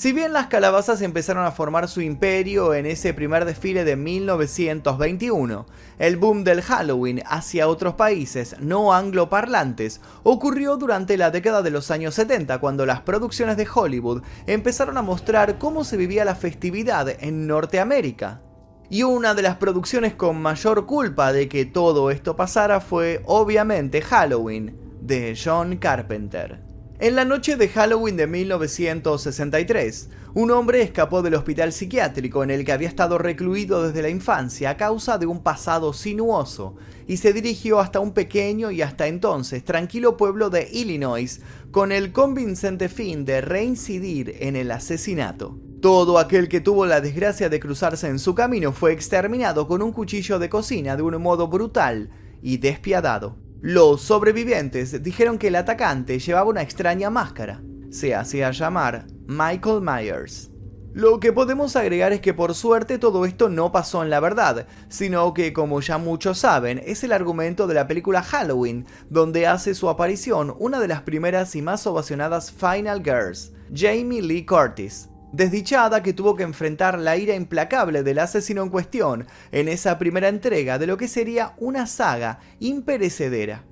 Si 0.00 0.14
bien 0.14 0.32
las 0.32 0.46
calabazas 0.46 1.02
empezaron 1.02 1.44
a 1.44 1.50
formar 1.50 1.86
su 1.86 2.00
imperio 2.00 2.72
en 2.72 2.86
ese 2.86 3.12
primer 3.12 3.44
desfile 3.44 3.84
de 3.84 3.96
1921, 3.96 5.66
el 5.98 6.16
boom 6.16 6.42
del 6.42 6.62
Halloween 6.62 7.22
hacia 7.26 7.68
otros 7.68 7.96
países 7.96 8.56
no 8.60 8.94
angloparlantes 8.94 10.00
ocurrió 10.22 10.78
durante 10.78 11.18
la 11.18 11.30
década 11.30 11.60
de 11.60 11.70
los 11.70 11.90
años 11.90 12.14
70 12.14 12.60
cuando 12.60 12.86
las 12.86 13.02
producciones 13.02 13.58
de 13.58 13.68
Hollywood 13.70 14.22
empezaron 14.46 14.96
a 14.96 15.02
mostrar 15.02 15.58
cómo 15.58 15.84
se 15.84 15.98
vivía 15.98 16.24
la 16.24 16.34
festividad 16.34 17.06
en 17.22 17.46
Norteamérica. 17.46 18.40
Y 18.88 19.02
una 19.02 19.34
de 19.34 19.42
las 19.42 19.56
producciones 19.56 20.14
con 20.14 20.40
mayor 20.40 20.86
culpa 20.86 21.30
de 21.34 21.46
que 21.46 21.66
todo 21.66 22.10
esto 22.10 22.36
pasara 22.36 22.80
fue 22.80 23.20
obviamente 23.26 24.00
Halloween, 24.00 24.78
de 25.02 25.38
John 25.38 25.76
Carpenter. 25.76 26.69
En 27.02 27.16
la 27.16 27.24
noche 27.24 27.56
de 27.56 27.70
Halloween 27.70 28.18
de 28.18 28.26
1963, 28.26 30.10
un 30.34 30.50
hombre 30.50 30.82
escapó 30.82 31.22
del 31.22 31.34
hospital 31.34 31.72
psiquiátrico 31.72 32.44
en 32.44 32.50
el 32.50 32.62
que 32.62 32.72
había 32.72 32.88
estado 32.88 33.16
recluido 33.16 33.82
desde 33.82 34.02
la 34.02 34.10
infancia 34.10 34.68
a 34.68 34.76
causa 34.76 35.16
de 35.16 35.24
un 35.24 35.42
pasado 35.42 35.94
sinuoso 35.94 36.76
y 37.08 37.16
se 37.16 37.32
dirigió 37.32 37.80
hasta 37.80 38.00
un 38.00 38.12
pequeño 38.12 38.70
y 38.70 38.82
hasta 38.82 39.06
entonces 39.06 39.64
tranquilo 39.64 40.18
pueblo 40.18 40.50
de 40.50 40.68
Illinois 40.70 41.40
con 41.70 41.90
el 41.90 42.12
convincente 42.12 42.90
fin 42.90 43.24
de 43.24 43.40
reincidir 43.40 44.36
en 44.38 44.54
el 44.54 44.70
asesinato. 44.70 45.58
Todo 45.80 46.18
aquel 46.18 46.50
que 46.50 46.60
tuvo 46.60 46.84
la 46.84 47.00
desgracia 47.00 47.48
de 47.48 47.60
cruzarse 47.60 48.08
en 48.08 48.18
su 48.18 48.34
camino 48.34 48.74
fue 48.74 48.92
exterminado 48.92 49.66
con 49.66 49.80
un 49.80 49.92
cuchillo 49.92 50.38
de 50.38 50.50
cocina 50.50 50.96
de 50.96 51.02
un 51.02 51.16
modo 51.22 51.48
brutal 51.48 52.10
y 52.42 52.58
despiadado. 52.58 53.38
Los 53.62 54.00
sobrevivientes 54.00 55.02
dijeron 55.02 55.36
que 55.36 55.48
el 55.48 55.56
atacante 55.56 56.18
llevaba 56.18 56.48
una 56.48 56.62
extraña 56.62 57.10
máscara. 57.10 57.60
Se 57.90 58.14
hacía 58.14 58.50
llamar 58.52 59.06
Michael 59.26 59.82
Myers. 59.82 60.50
Lo 60.94 61.20
que 61.20 61.34
podemos 61.34 61.76
agregar 61.76 62.14
es 62.14 62.22
que 62.22 62.32
por 62.32 62.54
suerte 62.54 62.96
todo 62.98 63.26
esto 63.26 63.50
no 63.50 63.70
pasó 63.70 64.02
en 64.02 64.08
la 64.08 64.18
verdad, 64.18 64.66
sino 64.88 65.34
que 65.34 65.52
como 65.52 65.82
ya 65.82 65.98
muchos 65.98 66.38
saben, 66.38 66.80
es 66.86 67.04
el 67.04 67.12
argumento 67.12 67.66
de 67.66 67.74
la 67.74 67.86
película 67.86 68.22
Halloween, 68.22 68.86
donde 69.10 69.46
hace 69.46 69.74
su 69.74 69.90
aparición 69.90 70.54
una 70.58 70.80
de 70.80 70.88
las 70.88 71.02
primeras 71.02 71.54
y 71.54 71.60
más 71.60 71.86
ovacionadas 71.86 72.50
Final 72.50 73.02
Girls, 73.04 73.52
Jamie 73.74 74.22
Lee 74.22 74.46
Curtis, 74.46 75.10
desdichada 75.32 76.02
que 76.02 76.12
tuvo 76.12 76.36
que 76.36 76.42
enfrentar 76.42 76.98
la 76.98 77.16
ira 77.16 77.34
implacable 77.34 78.02
del 78.02 78.18
asesino 78.18 78.62
en 78.62 78.70
cuestión 78.70 79.26
en 79.52 79.68
esa 79.68 79.98
primera 79.98 80.28
entrega 80.28 80.78
de 80.78 80.86
lo 80.86 80.96
que 80.96 81.08
sería 81.08 81.54
una 81.58 81.86
saga 81.86 82.40
imperecedera. 82.58 83.64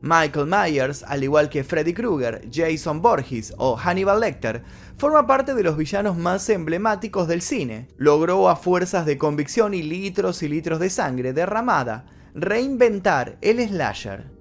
Michael 0.00 0.46
Myers, 0.46 1.02
al 1.02 1.24
igual 1.24 1.48
que 1.48 1.64
Freddy 1.64 1.94
Krueger, 1.94 2.46
Jason 2.52 3.00
Borges 3.00 3.54
o 3.56 3.74
Hannibal 3.76 4.20
Lecter, 4.20 4.62
forma 4.98 5.26
parte 5.26 5.54
de 5.54 5.62
los 5.62 5.78
villanos 5.78 6.18
más 6.18 6.48
emblemáticos 6.50 7.26
del 7.26 7.40
cine. 7.40 7.88
Logró 7.96 8.50
a 8.50 8.56
fuerzas 8.56 9.06
de 9.06 9.16
convicción 9.16 9.72
y 9.72 9.82
litros 9.82 10.42
y 10.42 10.48
litros 10.48 10.78
de 10.78 10.90
sangre 10.90 11.32
derramada 11.32 12.04
reinventar 12.34 13.38
el 13.40 13.66
slasher. 13.66 14.33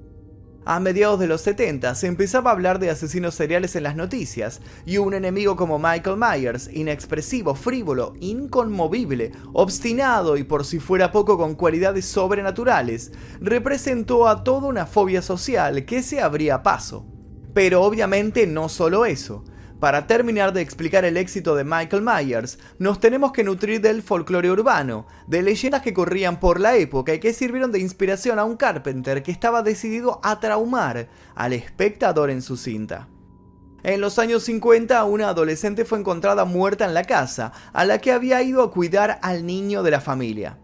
A 0.65 0.79
mediados 0.79 1.19
de 1.19 1.27
los 1.27 1.41
70 1.41 1.93
se 1.93 2.07
empezaba 2.07 2.49
a 2.49 2.53
hablar 2.53 2.79
de 2.79 2.89
asesinos 2.89 3.35
seriales 3.35 3.75
en 3.75 3.83
las 3.83 3.97
noticias, 3.97 4.61
y 4.85 4.97
un 4.97 5.13
enemigo 5.13 5.57
como 5.57 5.77
Michael 5.77 6.15
Myers, 6.17 6.69
inexpresivo, 6.71 7.53
frívolo, 7.53 8.13
inconmovible, 8.21 9.33
obstinado 9.51 10.37
y 10.37 10.43
por 10.43 10.63
si 10.63 10.79
fuera 10.79 11.11
poco 11.11 11.37
con 11.37 11.55
cualidades 11.55 12.05
sobrenaturales, 12.05 13.11
representó 13.41 14.29
a 14.29 14.45
toda 14.45 14.67
una 14.67 14.85
fobia 14.85 15.21
social 15.21 15.83
que 15.83 16.01
se 16.01 16.21
abría 16.21 16.63
paso. 16.63 17.05
Pero 17.53 17.83
obviamente 17.83 18.47
no 18.47 18.69
solo 18.69 19.05
eso, 19.05 19.43
para 19.83 20.07
terminar 20.07 20.53
de 20.53 20.61
explicar 20.61 21.03
el 21.03 21.17
éxito 21.17 21.55
de 21.55 21.65
Michael 21.65 22.03
Myers, 22.03 22.57
nos 22.79 23.01
tenemos 23.01 23.33
que 23.33 23.43
nutrir 23.43 23.81
del 23.81 24.01
folclore 24.01 24.49
urbano, 24.49 25.05
de 25.27 25.41
leyendas 25.41 25.81
que 25.81 25.93
corrían 25.93 26.39
por 26.39 26.61
la 26.61 26.77
época 26.77 27.13
y 27.13 27.19
que 27.19 27.33
sirvieron 27.33 27.73
de 27.73 27.81
inspiración 27.81 28.39
a 28.39 28.45
un 28.45 28.55
Carpenter 28.55 29.21
que 29.23 29.31
estaba 29.31 29.61
decidido 29.61 30.21
a 30.23 30.39
traumar 30.39 31.09
al 31.35 31.51
espectador 31.51 32.29
en 32.29 32.41
su 32.41 32.55
cinta. 32.55 33.09
En 33.83 33.99
los 33.99 34.19
años 34.19 34.43
50, 34.43 35.03
una 35.03 35.27
adolescente 35.27 35.83
fue 35.83 35.99
encontrada 35.99 36.45
muerta 36.45 36.85
en 36.85 36.93
la 36.93 37.03
casa, 37.03 37.51
a 37.73 37.83
la 37.83 37.97
que 37.97 38.13
había 38.13 38.41
ido 38.41 38.63
a 38.63 38.71
cuidar 38.71 39.19
al 39.21 39.45
niño 39.45 39.83
de 39.83 39.91
la 39.91 39.99
familia. 39.99 40.59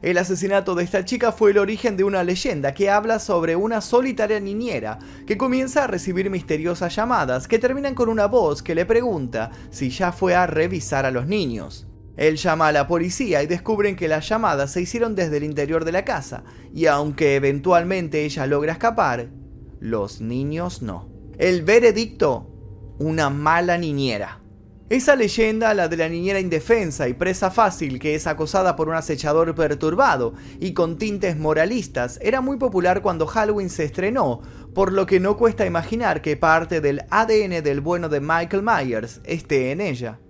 El 0.00 0.16
asesinato 0.18 0.76
de 0.76 0.84
esta 0.84 1.04
chica 1.04 1.32
fue 1.32 1.50
el 1.50 1.58
origen 1.58 1.96
de 1.96 2.04
una 2.04 2.22
leyenda 2.22 2.72
que 2.72 2.88
habla 2.88 3.18
sobre 3.18 3.56
una 3.56 3.80
solitaria 3.80 4.38
niñera 4.38 5.00
que 5.26 5.36
comienza 5.36 5.84
a 5.84 5.86
recibir 5.88 6.30
misteriosas 6.30 6.94
llamadas 6.94 7.48
que 7.48 7.58
terminan 7.58 7.96
con 7.96 8.08
una 8.08 8.26
voz 8.26 8.62
que 8.62 8.76
le 8.76 8.86
pregunta 8.86 9.50
si 9.70 9.90
ya 9.90 10.12
fue 10.12 10.36
a 10.36 10.46
revisar 10.46 11.04
a 11.04 11.10
los 11.10 11.26
niños. 11.26 11.88
Él 12.16 12.36
llama 12.36 12.68
a 12.68 12.72
la 12.72 12.86
policía 12.86 13.42
y 13.42 13.48
descubren 13.48 13.96
que 13.96 14.08
las 14.08 14.28
llamadas 14.28 14.72
se 14.72 14.82
hicieron 14.82 15.16
desde 15.16 15.36
el 15.38 15.44
interior 15.44 15.84
de 15.84 15.92
la 15.92 16.04
casa, 16.04 16.44
y 16.72 16.86
aunque 16.86 17.36
eventualmente 17.36 18.24
ella 18.24 18.46
logra 18.46 18.72
escapar, 18.72 19.28
los 19.80 20.20
niños 20.20 20.82
no. 20.82 21.08
El 21.38 21.62
veredicto, 21.62 22.50
una 22.98 23.30
mala 23.30 23.78
niñera. 23.78 24.40
Esa 24.90 25.16
leyenda, 25.16 25.74
la 25.74 25.88
de 25.88 25.98
la 25.98 26.08
niñera 26.08 26.40
indefensa 26.40 27.08
y 27.08 27.12
presa 27.12 27.50
fácil 27.50 27.98
que 27.98 28.14
es 28.14 28.26
acosada 28.26 28.74
por 28.74 28.88
un 28.88 28.94
acechador 28.94 29.54
perturbado 29.54 30.32
y 30.60 30.72
con 30.72 30.96
tintes 30.96 31.36
moralistas, 31.36 32.18
era 32.22 32.40
muy 32.40 32.56
popular 32.56 33.02
cuando 33.02 33.26
Halloween 33.26 33.68
se 33.68 33.84
estrenó, 33.84 34.40
por 34.74 34.94
lo 34.94 35.04
que 35.04 35.20
no 35.20 35.36
cuesta 35.36 35.66
imaginar 35.66 36.22
que 36.22 36.38
parte 36.38 36.80
del 36.80 37.02
ADN 37.10 37.62
del 37.62 37.82
bueno 37.82 38.08
de 38.08 38.20
Michael 38.20 38.62
Myers 38.62 39.20
esté 39.24 39.72
en 39.72 39.82
ella. 39.82 40.20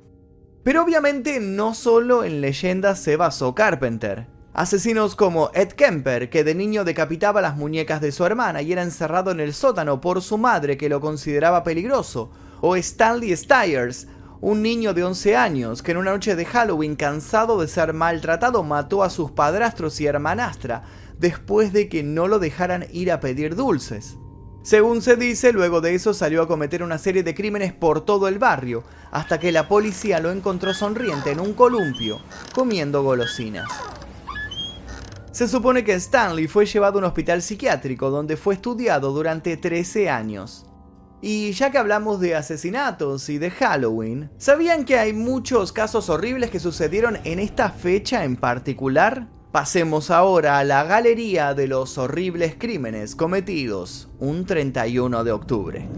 Pero 0.65 0.83
obviamente 0.83 1.39
no 1.39 1.73
solo 1.73 2.25
en 2.25 2.41
leyendas 2.41 2.99
se 2.99 3.15
basó 3.15 3.55
Carpenter. 3.55 4.27
Asesinos 4.55 5.15
como 5.15 5.53
Ed 5.55 5.69
Kemper, 5.69 6.31
que 6.31 6.43
de 6.43 6.57
niño 6.57 6.83
decapitaba 6.83 7.41
las 7.41 7.57
muñecas 7.57 8.01
de 8.01 8.11
su 8.11 8.25
hermana 8.27 8.61
y 8.61 8.73
era 8.73 8.83
encerrado 8.83 9.31
en 9.31 9.39
el 9.39 9.55
sótano 9.55 10.01
por 10.01 10.21
su 10.21 10.37
madre 10.37 10.77
que 10.77 10.89
lo 10.89 11.01
consideraba 11.01 11.63
peligroso, 11.63 12.33
o 12.61 12.75
Stanley 12.75 13.37
Stiers, 13.37 14.09
un 14.41 14.63
niño 14.63 14.95
de 14.95 15.05
11 15.05 15.37
años 15.37 15.83
que 15.83 15.93
en 15.93 15.99
una 15.99 16.13
noche 16.13 16.37
de 16.37 16.45
Halloween 16.45 16.97
cansado 16.97 17.61
de 17.61 17.69
ser 17.69 17.93
maltratado 17.93 18.63
mató 18.63 19.03
a 19.03 19.11
sus 19.11 19.31
padrastros 19.33 20.01
y 20.01 20.07
hermanastra 20.07 20.85
después 21.19 21.73
de 21.73 21.89
que 21.89 22.03
no 22.03 22.29
lo 22.29 22.39
dejaran 22.39 22.87
ir 22.93 23.11
a 23.11 23.21
pedir 23.21 23.57
dulces. 23.57 24.17
Según 24.63 25.03
se 25.03 25.17
dice, 25.17 25.53
luego 25.53 25.81
de 25.81 25.95
eso 25.95 26.13
salió 26.13 26.43
a 26.43 26.49
cometer 26.49 26.83
una 26.83 26.99
serie 26.99 27.23
de 27.23 27.35
crímenes 27.35 27.73
por 27.73 28.05
todo 28.05 28.29
el 28.29 28.39
barrio, 28.39 28.85
hasta 29.11 29.41
que 29.41 29.51
la 29.51 29.67
policía 29.67 30.21
lo 30.21 30.31
encontró 30.31 30.75
sonriente 30.75 31.31
en 31.31 31.41
un 31.41 31.55
columpio, 31.55 32.21
comiendo 32.53 33.03
golosinas. 33.03 33.69
Se 35.33 35.49
supone 35.49 35.85
que 35.85 35.95
Stanley 35.95 36.49
fue 36.49 36.67
llevado 36.67 36.97
a 36.97 36.99
un 36.99 37.05
hospital 37.05 37.43
psiquiátrico 37.43 38.11
donde 38.11 38.37
fue 38.37 38.55
estudiado 38.55 39.13
durante 39.13 39.57
13 39.57 40.11
años. 40.11 40.68
Y 41.21 41.51
ya 41.53 41.73
que 41.73 41.79
hablamos 41.79 42.21
de 42.21 42.37
asesinatos 42.37 43.29
y 43.29 43.39
de 43.39 43.51
Halloween, 43.51 44.31
¿sabían 44.39 44.85
que 44.85 44.99
hay 44.99 45.13
muchos 45.13 45.73
casos 45.73 46.09
horribles 46.11 46.51
que 46.51 46.61
sucedieron 46.61 47.19
en 47.25 47.41
esta 47.41 47.71
fecha 47.71 48.23
en 48.25 48.37
particular? 48.37 49.27
Pasemos 49.51 50.13
ahora 50.13 50.59
a 50.59 50.65
la 50.65 50.85
galería 50.85 51.55
de 51.55 51.67
los 51.67 51.99
horribles 51.99 52.55
crímenes 52.57 53.17
cometidos 53.17 54.09
un 54.21 54.47
31 54.47 55.25
de 55.25 55.33
octubre. 55.33 55.89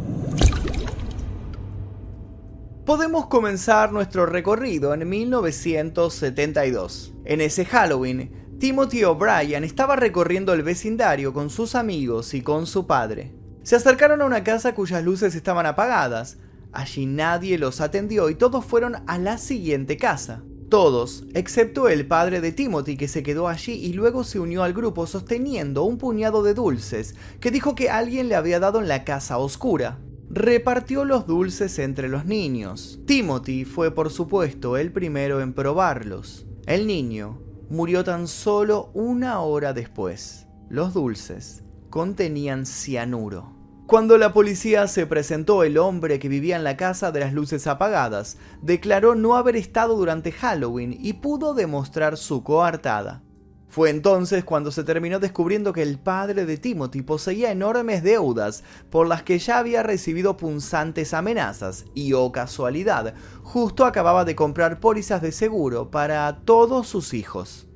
Podemos 2.87 3.27
comenzar 3.27 3.93
nuestro 3.93 4.25
recorrido 4.25 4.95
en 4.95 5.07
1972. 5.07 7.13
En 7.27 7.43
ese 7.43 7.67
Halloween, 7.67 8.57
Timothy 8.59 9.05
O'Brien 9.05 9.65
estaba 9.65 9.97
recorriendo 9.97 10.55
el 10.55 10.63
vecindario 10.63 11.35
con 11.35 11.51
sus 11.51 11.75
amigos 11.75 12.33
y 12.33 12.41
con 12.41 12.67
su 12.67 12.87
padre. 12.87 13.35
Se 13.63 13.77
acercaron 13.77 14.23
a 14.23 14.25
una 14.25 14.43
casa 14.43 14.75
cuyas 14.75 15.05
luces 15.05 15.35
estaban 15.35 15.67
apagadas. 15.67 16.39
Allí 16.73 17.05
nadie 17.05 17.59
los 17.59 17.81
atendió 17.81 18.31
y 18.31 18.35
todos 18.35 18.65
fueron 18.65 18.97
a 19.07 19.19
la 19.19 19.37
siguiente 19.37 19.97
casa. 19.97 20.43
Todos, 20.71 21.25
excepto 21.35 21.89
el 21.89 22.07
padre 22.07 22.41
de 22.41 22.53
Timothy 22.53 22.97
que 22.97 23.09
se 23.09 23.23
quedó 23.23 23.49
allí 23.49 23.73
y 23.73 23.93
luego 23.93 24.25
se 24.25 24.39
unió 24.39 24.63
al 24.63 24.73
grupo 24.73 25.07
sosteniendo 25.07 25.83
un 25.83 25.99
puñado 25.99 26.43
de 26.43 26.55
dulces 26.55 27.17
que 27.41 27.51
dijo 27.51 27.75
que 27.75 27.91
alguien 27.91 28.29
le 28.29 28.37
había 28.37 28.61
dado 28.61 28.79
en 28.81 28.89
la 28.89 29.05
casa 29.05 29.39
oscura. 29.39 29.99
Repartió 30.31 31.05
los 31.05 31.27
dulces 31.27 31.79
entre 31.81 32.09
los 32.09 32.25
niños. 32.25 33.01
Timothy 33.05 33.65
fue 33.65 33.93
por 33.93 34.11
supuesto 34.11 34.77
el 34.77 34.93
primero 34.93 35.41
en 35.41 35.53
probarlos. 35.53 36.47
El 36.67 36.87
niño 36.87 37.43
murió 37.69 38.05
tan 38.05 38.29
solo 38.29 38.91
una 38.95 39.41
hora 39.41 39.73
después. 39.73 40.47
Los 40.69 40.95
dulces 40.95 41.65
contenían 41.91 42.65
cianuro. 42.65 43.61
Cuando 43.87 44.19
la 44.19 44.33
policía 44.33 44.87
se 44.87 45.05
presentó, 45.05 45.65
el 45.65 45.77
hombre 45.77 46.21
que 46.21 46.29
vivía 46.29 46.55
en 46.55 46.63
la 46.63 46.77
casa 46.77 47.11
de 47.11 47.19
las 47.19 47.33
luces 47.33 47.67
apagadas 47.67 48.37
declaró 48.63 49.17
no 49.17 49.35
haber 49.35 49.57
estado 49.57 49.97
durante 49.97 50.31
Halloween 50.31 50.97
y 50.97 51.15
pudo 51.15 51.55
demostrar 51.55 52.17
su 52.17 52.45
coartada. 52.45 53.25
Fue 53.69 53.91
entonces 53.91 54.45
cuando 54.45 54.71
se 54.71 54.85
terminó 54.85 55.19
descubriendo 55.19 55.73
que 55.73 55.83
el 55.83 55.99
padre 55.99 56.45
de 56.45 56.57
Timothy 56.57 57.03
poseía 57.03 57.53
enormes 57.53 58.03
deudas 58.03 58.65
por 58.91 59.07
las 59.07 59.23
que 59.23 59.39
ya 59.39 59.59
había 59.59 59.83
recibido 59.85 60.37
punzantes 60.37 61.15
amenazas 61.15 61.85
y, 61.95 62.13
oh 62.13 62.33
casualidad, 62.33 63.15
justo 63.43 63.85
acababa 63.85 64.25
de 64.25 64.37
comprar 64.37 64.81
pólizas 64.81 65.23
de 65.23 65.33
seguro 65.33 65.91
para 65.91 66.41
todos 66.45 66.89
sus 66.89 67.15
hijos. 67.15 67.70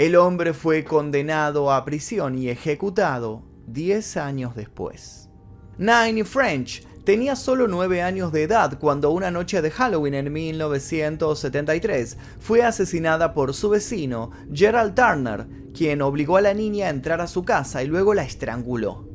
El 0.00 0.16
hombre 0.16 0.54
fue 0.54 0.82
condenado 0.82 1.70
a 1.70 1.84
prisión 1.84 2.38
y 2.38 2.48
ejecutado 2.48 3.42
10 3.66 4.16
años 4.16 4.56
después. 4.56 5.28
Nine 5.76 6.24
French 6.24 6.86
Tenía 7.04 7.36
solo 7.36 7.68
9 7.68 8.00
años 8.00 8.32
de 8.32 8.44
edad 8.44 8.78
cuando 8.78 9.10
una 9.10 9.30
noche 9.30 9.60
de 9.60 9.70
Halloween 9.70 10.14
en 10.14 10.32
1973 10.32 12.16
fue 12.38 12.62
asesinada 12.62 13.34
por 13.34 13.52
su 13.52 13.68
vecino, 13.68 14.30
Gerald 14.50 14.94
Turner, 14.94 15.46
quien 15.74 16.00
obligó 16.00 16.38
a 16.38 16.40
la 16.40 16.54
niña 16.54 16.86
a 16.86 16.90
entrar 16.90 17.20
a 17.20 17.26
su 17.26 17.44
casa 17.44 17.82
y 17.82 17.86
luego 17.86 18.14
la 18.14 18.22
estranguló. 18.22 19.06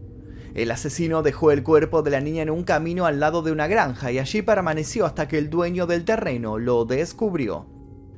El 0.54 0.70
asesino 0.70 1.24
dejó 1.24 1.50
el 1.50 1.64
cuerpo 1.64 2.04
de 2.04 2.12
la 2.12 2.22
niña 2.22 2.44
en 2.44 2.52
un 2.52 2.64
camino 2.64 3.08
al 3.08 3.20
lado 3.20 3.42
de 3.42 3.52
una 3.52 3.66
granja 3.66 4.12
y 4.12 4.20
allí 4.20 4.44
permaneció 4.44 5.08
hasta 5.08 5.28
que 5.28 5.40
el 5.40 5.50
dueño 5.50 5.88
del 5.88 6.06
terreno 6.06 6.60
lo 6.60 6.86
descubrió. 6.86 7.75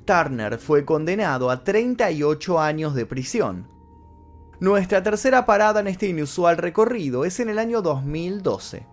Turner 0.07 0.57
fue 0.57 0.85
condenado 0.85 1.51
a 1.51 1.65
38 1.65 2.59
años 2.61 2.95
de 2.95 3.05
prisión. 3.05 3.67
Nuestra 4.61 5.03
tercera 5.03 5.45
parada 5.45 5.81
en 5.81 5.87
este 5.87 6.07
inusual 6.07 6.57
recorrido 6.57 7.25
es 7.25 7.41
en 7.41 7.49
el 7.49 7.59
año 7.59 7.81
2012. 7.81 8.87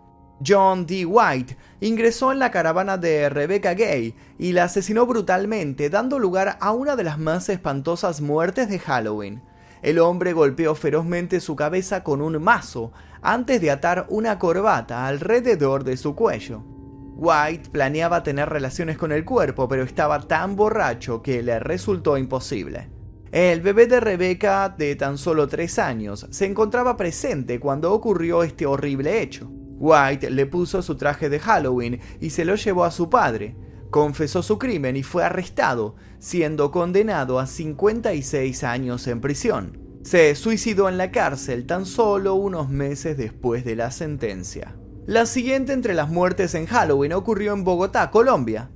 John 0.45 0.85
D. 0.87 1.07
White 1.07 1.57
ingresó 1.81 2.33
en 2.33 2.41
la 2.41 2.51
caravana 2.51 2.99
de 2.99 3.29
Rebecca 3.29 3.75
Gay 3.75 4.17
y 4.39 4.53
la 4.53 4.65
asesinó 4.65 5.07
brutalmente, 5.07 5.89
dando 5.89 6.19
lugar 6.19 6.59
a 6.61 6.73
una 6.73 6.97
de 6.97 7.05
las 7.05 7.17
más 7.17 7.49
espantosas 7.49 8.21
muertes 8.21 8.69
de 8.69 8.81
Halloween. 8.81 9.41
El 9.83 10.01
hombre 10.01 10.33
golpeó 10.33 10.75
ferozmente 10.75 11.39
su 11.39 11.55
cabeza 11.55 12.03
con 12.03 12.23
un 12.23 12.43
mazo 12.43 12.93
antes 13.23 13.61
de 13.61 13.71
atar 13.71 14.07
una 14.09 14.41
corbata 14.41 15.07
alrededor 15.07 15.85
de 15.85 15.97
su 15.97 16.17
cuello. 16.17 16.74
White 17.17 17.71
planeaba 17.71 18.23
tener 18.23 18.49
relaciones 18.49 18.99
con 18.99 19.13
el 19.13 19.25
cuerpo, 19.25 19.69
pero 19.69 19.85
estaba 19.85 20.21
tan 20.21 20.57
borracho 20.57 21.23
que 21.23 21.43
le 21.43 21.61
resultó 21.61 22.19
imposible. 22.19 22.89
El 23.31 23.61
bebé 23.61 23.87
de 23.87 24.01
Rebecca, 24.01 24.69
de 24.77 24.95
tan 24.97 25.19
solo 25.19 25.49
tres 25.49 25.79
años, 25.79 26.27
se 26.31 26.47
encontraba 26.47 26.97
presente 26.97 27.59
cuando 27.59 27.93
ocurrió 27.93 28.43
este 28.43 28.67
horrible 28.67 29.23
hecho. 29.23 29.49
White 29.51 30.31
le 30.31 30.47
puso 30.47 30.83
su 30.83 30.97
traje 30.97 31.29
de 31.29 31.41
Halloween 31.41 32.01
y 32.21 32.31
se 32.31 32.45
lo 32.45 32.55
llevó 32.55 32.85
a 32.85 32.91
su 32.91 33.11
padre. 33.11 33.57
Confesó 33.91 34.43
su 34.43 34.59
crimen 34.59 34.97
y 34.97 35.03
fue 35.03 35.25
arrestado, 35.25 35.97
siendo 36.19 36.71
condenado 36.71 37.39
a 37.39 37.47
56 37.47 38.65
años 38.65 39.07
en 39.07 39.21
prisión. 39.21 39.79
Se 40.03 40.35
suicidó 40.35 40.89
en 40.89 40.99
la 40.99 41.11
cárcel 41.11 41.67
tan 41.67 41.87
solo 41.87 42.35
unos 42.35 42.69
meses 42.69 43.17
después 43.17 43.65
de 43.65 43.77
la 43.77 43.91
sentencia. 43.91 44.77
La 45.07 45.27
siguiente 45.27 45.73
entre 45.73 45.95
las 45.95 46.09
muertes 46.09 46.55
en 46.55 46.67
Halloween 46.67 47.13
ocurrió 47.13 47.53
en 47.53 47.65
Bogotá, 47.65 48.11
Colombia. 48.11 48.71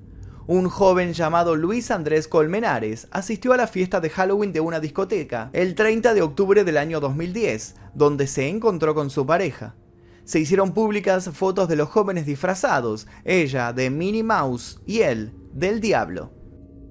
Un 0.47 0.69
joven 0.69 1.13
llamado 1.13 1.57
Luis 1.57 1.91
Andrés 1.91 2.29
Colmenares 2.29 3.09
asistió 3.11 3.53
a 3.53 3.57
la 3.57 3.67
fiesta 3.67 4.01
de 4.01 4.11
Halloween 4.11 4.53
de 4.53 4.61
una 4.61 4.81
discoteca 4.81 5.51
el 5.53 5.75
30 5.75 6.15
de 6.15 6.23
octubre 6.23 6.65
del 6.65 6.77
año 6.77 7.01
2010, 7.01 7.75
donde 7.95 8.27
se 8.27 8.49
encontró 8.49 8.95
con 8.95 9.11
su 9.11 9.27
pareja 9.27 9.75
se 10.29 10.39
hicieron 10.39 10.75
públicas 10.75 11.31
fotos 11.33 11.71
de 11.71 11.77
los 11.77 11.89
jóvenes 11.89 12.27
disfrazados, 12.27 13.07
ella 13.25 13.73
de 13.73 13.89
Minnie 13.89 14.23
Mouse 14.23 14.79
y 14.85 15.01
él 15.01 15.33
del 15.55 15.81
Diablo. 15.81 16.35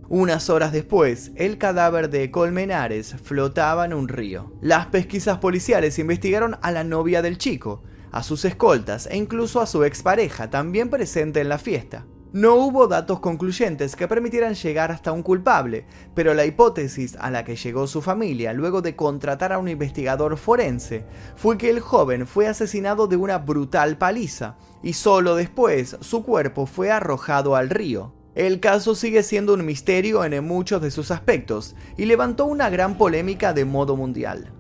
Unas 0.10 0.50
horas 0.50 0.71
después, 0.71 1.34
el 1.36 1.60
cadáver 1.60 2.10
de 2.10 2.32
Colmenares 2.32 3.15
flotaba 3.21 3.86
en 3.86 3.93
un 3.93 4.08
río. 4.08 4.54
Las 4.60 4.88
pesquisas 4.88 5.38
policiales 5.38 6.00
investigaron 6.00 6.58
a 6.63 6.71
la 6.71 6.84
novia 6.84 7.21
del 7.21 7.38
chico, 7.38 7.84
a 8.12 8.24
sus 8.24 8.46
escoltas 8.46 9.08
e 9.12 9.17
incluso 9.17 9.62
a 9.62 9.65
su 9.65 9.84
expareja, 9.84 10.50
también 10.50 10.89
presente 10.89 11.41
en 11.41 11.50
la 11.50 11.58
fiesta. 11.58 12.06
No 12.34 12.56
hubo 12.56 12.88
datos 12.88 13.22
concluyentes 13.22 13.96
que 13.96 14.08
permitieran 14.08 14.54
llegar 14.54 14.91
hasta 14.91 15.13
un 15.13 15.24
culpable, 15.24 15.86
pero 16.13 16.34
la 16.34 16.46
hipótesis 16.46 17.15
a 17.20 17.32
la 17.32 17.46
que 17.46 17.56
llegó 17.56 17.88
su 17.88 18.02
familia 18.02 18.52
luego 18.52 18.82
de 18.82 18.98
contratar 18.98 19.54
a 19.54 19.60
un 19.60 19.70
investigador 19.70 20.36
forense 20.36 21.06
fue 21.38 21.58
que 21.58 21.70
el 21.70 21.80
joven 21.80 22.28
fue 22.28 22.48
asesinado 22.48 23.08
de 23.08 23.15
una 23.15 23.38
brutal 23.38 23.98
paliza 23.98 24.58
y 24.84 24.93
solo 24.93 25.36
después 25.36 25.98
su 26.02 26.24
cuerpo 26.24 26.65
fue 26.65 26.91
arrojado 26.91 27.56
al 27.56 27.70
río. 27.70 28.13
El 28.36 28.60
caso 28.60 28.93
sigue 28.93 29.24
siendo 29.24 29.54
un 29.54 29.65
misterio 29.65 30.24
en 30.24 30.46
muchos 30.46 30.82
de 30.82 30.91
sus 30.91 31.12
aspectos 31.12 31.76
y 31.96 32.06
levantó 32.06 32.46
una 32.46 32.70
gran 32.70 32.98
polémica 32.98 33.54
de 33.54 33.65
modo 33.65 33.96
mundial. 33.96 34.52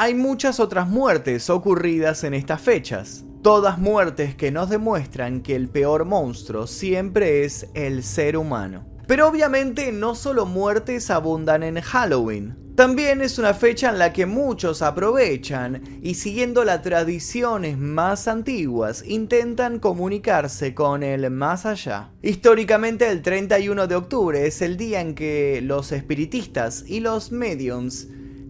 Hay 0.00 0.14
muchas 0.14 0.60
otras 0.60 0.86
muertes 0.86 1.50
ocurridas 1.50 2.22
en 2.22 2.32
estas 2.32 2.60
fechas, 2.60 3.24
Todas 3.42 3.78
muertes 3.78 4.36
que 4.36 4.52
nos 4.52 4.70
demuestran 4.70 5.40
que 5.42 5.56
el 5.56 5.68
peor 5.68 6.04
monstruo 6.04 6.68
siempre 6.68 7.44
es 7.44 7.66
el 7.74 8.04
ser 8.04 8.36
humano. 8.36 8.86
Pero 9.08 9.26
obviamente 9.26 9.90
no 9.90 10.14
solo 10.14 10.46
muertes 10.46 11.10
abundan 11.10 11.64
en 11.64 11.80
Halloween. 11.80 12.56
También 12.76 13.22
es 13.22 13.40
una 13.40 13.54
fecha 13.54 13.90
en 13.90 13.98
la 13.98 14.12
que 14.12 14.24
muchos 14.24 14.82
aprovechan 14.82 15.82
y 16.00 16.14
siguiendo 16.14 16.62
las 16.62 16.82
tradiciones 16.82 17.76
más 17.76 18.28
antiguas 18.28 19.02
intentan 19.04 19.80
comunicarse 19.80 20.74
con 20.74 21.02
el 21.02 21.28
más 21.30 21.66
allá. 21.66 22.10
Históricamente 22.22 23.08
el 23.08 23.20
31 23.22 23.88
de 23.88 23.96
octubre 23.96 24.46
es 24.46 24.62
el 24.62 24.76
día 24.76 25.00
en 25.00 25.16
que 25.16 25.60
los 25.60 25.90
espiritistas 25.90 26.84
y 26.86 27.00
los 27.00 27.32
mediums 27.32 28.06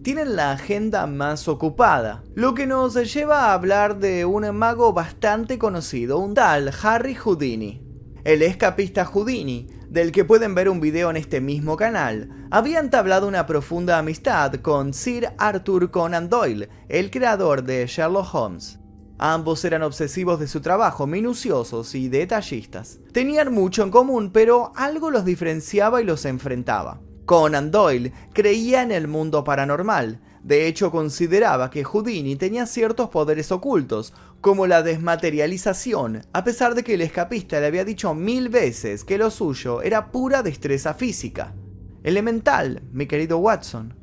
tienen 0.09 0.35
la 0.35 0.53
agenda 0.53 1.05
más 1.05 1.47
ocupada, 1.47 2.23
lo 2.33 2.55
que 2.55 2.65
nos 2.65 2.95
lleva 3.13 3.45
a 3.45 3.53
hablar 3.53 3.99
de 3.99 4.25
un 4.25 4.57
mago 4.57 4.91
bastante 4.91 5.59
conocido, 5.59 6.17
un 6.17 6.33
tal 6.33 6.73
Harry 6.81 7.13
Houdini. 7.13 7.83
El 8.23 8.41
escapista 8.41 9.05
Houdini, 9.05 9.67
del 9.87 10.11
que 10.11 10.25
pueden 10.25 10.55
ver 10.55 10.67
un 10.67 10.81
video 10.81 11.11
en 11.11 11.17
este 11.17 11.41
mismo 11.41 11.77
canal, 11.77 12.47
había 12.49 12.79
entablado 12.79 13.27
una 13.27 13.45
profunda 13.45 13.99
amistad 13.99 14.51
con 14.63 14.95
Sir 14.95 15.29
Arthur 15.37 15.91
Conan 15.91 16.27
Doyle, 16.27 16.69
el 16.87 17.11
creador 17.11 17.63
de 17.63 17.85
Sherlock 17.85 18.33
Holmes. 18.33 18.79
Ambos 19.19 19.63
eran 19.63 19.83
obsesivos 19.83 20.39
de 20.39 20.47
su 20.47 20.59
trabajo, 20.59 21.05
minuciosos 21.05 21.93
y 21.93 22.09
detallistas. 22.09 22.97
Tenían 23.11 23.53
mucho 23.53 23.83
en 23.83 23.91
común, 23.91 24.31
pero 24.33 24.73
algo 24.75 25.11
los 25.11 25.23
diferenciaba 25.23 26.01
y 26.01 26.05
los 26.05 26.25
enfrentaba. 26.25 26.99
Conan 27.29 27.69
Doyle 27.69 28.11
creía 28.33 28.81
en 28.81 28.91
el 28.91 29.07
mundo 29.07 29.43
paranormal. 29.43 30.19
De 30.41 30.65
hecho, 30.65 30.89
consideraba 30.89 31.69
que 31.69 31.83
Houdini 31.83 32.35
tenía 32.35 32.65
ciertos 32.65 33.09
poderes 33.09 33.51
ocultos, 33.51 34.15
como 34.41 34.65
la 34.65 34.81
desmaterialización, 34.81 36.23
a 36.33 36.43
pesar 36.43 36.73
de 36.73 36.83
que 36.83 36.95
el 36.95 37.01
escapista 37.01 37.59
le 37.59 37.67
había 37.67 37.85
dicho 37.85 38.15
mil 38.15 38.49
veces 38.49 39.03
que 39.03 39.19
lo 39.19 39.29
suyo 39.29 39.83
era 39.83 40.11
pura 40.11 40.41
destreza 40.41 40.95
física. 40.95 41.53
Elemental, 42.01 42.81
mi 42.91 43.05
querido 43.05 43.37
Watson. 43.37 43.98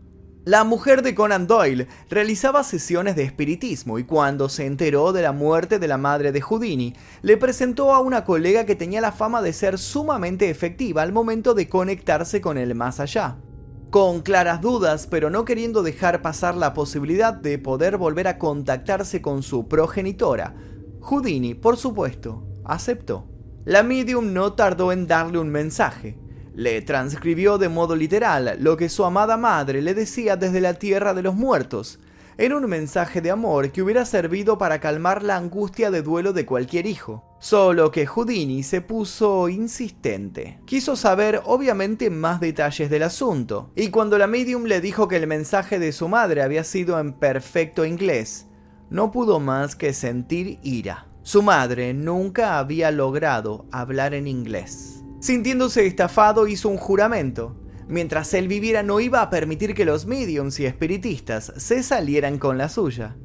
La 0.47 0.63
mujer 0.63 1.03
de 1.03 1.13
Conan 1.13 1.49
Doyle 1.49 1.89
realizaba 2.09 2.63
sesiones 2.63 3.17
de 3.17 3.25
espiritismo 3.25 3.99
y 3.99 4.05
cuando 4.05 4.49
se 4.49 4.65
enteró 4.65 5.13
de 5.13 5.21
la 5.21 5.33
muerte 5.33 5.81
de 5.81 5.89
la 5.89 5.99
madre 5.99 6.31
de 6.31 6.41
Houdini, 6.41 6.95
le 7.23 7.37
presentó 7.37 7.93
a 7.93 7.99
una 7.99 8.25
colega 8.25 8.65
que 8.65 8.77
tenía 8.77 9.01
la 9.01 9.11
fama 9.11 9.43
de 9.43 9.53
ser 9.53 9.77
sumamente 9.77 10.49
efectiva 10.49 11.03
al 11.03 11.11
momento 11.11 11.53
de 11.53 11.69
conectarse 11.69 12.41
con 12.41 12.59
el 12.59 12.77
más 12.77 13.01
allá. 13.01 13.39
Con 13.91 14.21
claras 14.23 14.61
dudas, 14.61 15.09
pero 15.11 15.31
no 15.31 15.45
queriendo 15.45 15.83
dejar 15.83 16.23
pasar 16.23 16.55
la 16.55 16.75
posibilidad 16.75 17.35
de 17.35 17.59
poder 17.59 17.97
volver 17.97 18.29
a 18.29 18.39
contactarse 18.39 19.21
con 19.21 19.43
su 19.43 19.67
progenitora, 19.67 20.55
Houdini, 21.01 21.55
por 21.55 21.77
supuesto, 21.77 22.47
aceptó. 22.65 23.27
La 23.65 23.83
medium 23.83 24.33
no 24.33 24.53
tardó 24.53 24.93
en 24.93 25.09
darle 25.09 25.41
un 25.41 25.49
mensaje. 25.49 26.17
Le 26.57 26.81
transcribió 26.81 27.59
de 27.59 27.69
modo 27.69 27.95
literal 27.95 28.57
lo 28.61 28.79
que 28.79 28.88
su 28.88 29.05
amada 29.05 29.37
madre 29.37 29.83
le 29.83 29.92
decía 29.92 30.37
desde 30.37 30.62
la 30.62 30.73
tierra 30.73 31.12
de 31.12 31.21
los 31.21 31.35
muertos. 31.35 32.01
Era 32.38 32.57
un 32.57 32.64
mensaje 32.64 33.21
de 33.21 33.31
amor 33.31 33.73
que 33.73 33.83
hubiera 33.83 34.07
servido 34.07 34.57
para 34.57 34.81
calmar 34.81 35.23
la 35.23 35.37
angustia 35.37 35.90
de 35.90 36.01
duelo 36.01 36.33
de 36.33 36.47
cualquier 36.47 36.87
hijo. 36.87 37.23
Solo 37.40 37.90
que 37.90 38.07
Houdini 38.07 38.62
se 38.62 38.81
puso 38.81 39.51
insistente. 39.51 40.59
Quiso 40.64 40.97
saber 40.97 41.42
obviamente 41.45 42.09
más 42.09 42.40
detalles 42.40 42.88
del 42.88 43.03
asunto, 43.03 43.71
y 43.77 43.90
cuando 43.90 44.16
la 44.16 44.27
medium 44.27 44.64
le 44.64 44.81
dijo 44.81 45.09
que 45.09 45.16
el 45.16 45.27
mensaje 45.27 45.79
de 45.79 45.92
su 45.92 46.09
madre 46.09 46.40
había 46.40 46.64
sido 46.64 46.99
en 46.99 47.12
perfecto 47.12 47.85
inglés, 47.85 48.47
no 48.88 49.11
pudo 49.11 49.40
más 49.40 49.77
que 49.77 49.92
sentir 49.92 50.59
ira. 50.62 51.07
Su 51.21 51.42
madre 51.42 51.92
nunca 51.92 52.59
había 52.59 52.90
logrado 52.90 53.66
hablar 53.73 54.14
en 54.14 54.27
inglés. 54.27 55.06
Sintiéndose 55.27 55.85
estafado, 55.85 56.47
hizo 56.47 56.69
un 56.69 56.77
juramento. 56.77 57.57
Mientras 57.89 58.33
él 58.33 58.47
viviera 58.47 58.85
no 58.85 59.01
iba 59.01 59.23
a 59.23 59.29
permitir 59.29 59.75
que 59.75 59.85
los 59.85 60.07
mediums 60.07 60.61
y 60.61 60.67
espiritistas 60.67 61.53
se 61.57 61.83
salieran 61.83 62.39
con 62.39 62.59
la 62.59 62.69
suya. 62.69 63.17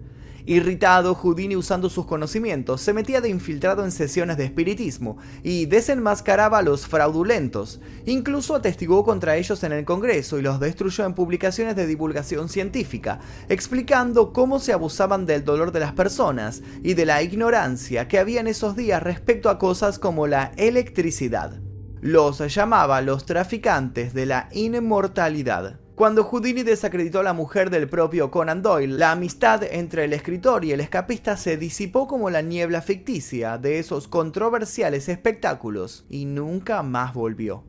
Irritado, 0.47 1.13
Houdini 1.13 1.55
usando 1.55 1.91
sus 1.91 2.07
conocimientos 2.07 2.81
se 2.81 2.93
metía 2.93 3.21
de 3.21 3.29
infiltrado 3.29 3.85
en 3.85 3.91
sesiones 3.91 4.37
de 4.37 4.45
espiritismo 4.45 5.19
y 5.43 5.67
desenmascaraba 5.67 6.57
a 6.57 6.63
los 6.63 6.87
fraudulentos. 6.87 7.79
Incluso 8.07 8.55
atestiguó 8.55 9.03
contra 9.03 9.35
ellos 9.35 9.63
en 9.63 9.71
el 9.71 9.85
Congreso 9.85 10.39
y 10.39 10.41
los 10.41 10.59
destruyó 10.59 11.05
en 11.05 11.13
publicaciones 11.13 11.75
de 11.75 11.85
divulgación 11.85 12.49
científica, 12.49 13.19
explicando 13.47 14.33
cómo 14.33 14.57
se 14.57 14.73
abusaban 14.73 15.27
del 15.27 15.45
dolor 15.45 15.71
de 15.71 15.81
las 15.81 15.93
personas 15.93 16.63
y 16.81 16.95
de 16.95 17.05
la 17.05 17.21
ignorancia 17.21 18.07
que 18.07 18.17
había 18.17 18.41
en 18.41 18.47
esos 18.47 18.75
días 18.75 19.03
respecto 19.03 19.51
a 19.51 19.59
cosas 19.59 19.99
como 19.99 20.25
la 20.25 20.51
electricidad. 20.57 21.61
Los 22.01 22.39
llamaba 22.39 22.99
los 23.01 23.27
traficantes 23.27 24.15
de 24.15 24.25
la 24.25 24.49
inmortalidad. 24.53 25.79
Cuando 25.93 26.23
Houdini 26.23 26.63
desacreditó 26.63 27.19
a 27.19 27.23
la 27.23 27.33
mujer 27.33 27.69
del 27.69 27.87
propio 27.87 28.31
Conan 28.31 28.63
Doyle, 28.63 28.97
la 28.97 29.11
amistad 29.11 29.61
entre 29.63 30.05
el 30.05 30.13
escritor 30.13 30.65
y 30.65 30.71
el 30.71 30.79
escapista 30.79 31.37
se 31.37 31.57
disipó 31.57 32.07
como 32.07 32.31
la 32.31 32.41
niebla 32.41 32.81
ficticia 32.81 33.59
de 33.59 33.77
esos 33.77 34.07
controversiales 34.07 35.09
espectáculos 35.09 36.07
y 36.09 36.25
nunca 36.25 36.81
más 36.81 37.13
volvió. 37.13 37.65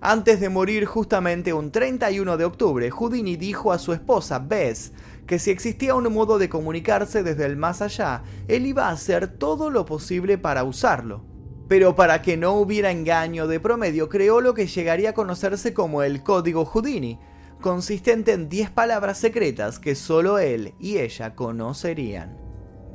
Antes 0.00 0.40
de 0.40 0.48
morir 0.48 0.86
justamente 0.86 1.52
un 1.52 1.70
31 1.70 2.38
de 2.38 2.44
octubre, 2.46 2.90
Houdini 2.90 3.36
dijo 3.36 3.70
a 3.70 3.78
su 3.78 3.92
esposa 3.92 4.38
Bess 4.38 4.92
que 5.26 5.38
si 5.38 5.50
existía 5.50 5.94
un 5.94 6.10
modo 6.10 6.38
de 6.38 6.48
comunicarse 6.48 7.22
desde 7.22 7.44
el 7.44 7.58
más 7.58 7.82
allá, 7.82 8.22
él 8.48 8.64
iba 8.64 8.88
a 8.88 8.92
hacer 8.92 9.28
todo 9.28 9.68
lo 9.68 9.84
posible 9.84 10.38
para 10.38 10.64
usarlo. 10.64 11.33
Pero 11.68 11.96
para 11.96 12.20
que 12.22 12.36
no 12.36 12.52
hubiera 12.52 12.90
engaño 12.90 13.46
de 13.46 13.60
promedio, 13.60 14.08
creó 14.08 14.40
lo 14.40 14.54
que 14.54 14.66
llegaría 14.66 15.10
a 15.10 15.14
conocerse 15.14 15.72
como 15.72 16.02
el 16.02 16.22
Código 16.22 16.64
Houdini, 16.64 17.18
consistente 17.60 18.32
en 18.32 18.48
10 18.48 18.70
palabras 18.70 19.18
secretas 19.18 19.78
que 19.78 19.94
solo 19.94 20.38
él 20.38 20.74
y 20.78 20.98
ella 20.98 21.34
conocerían. 21.34 22.36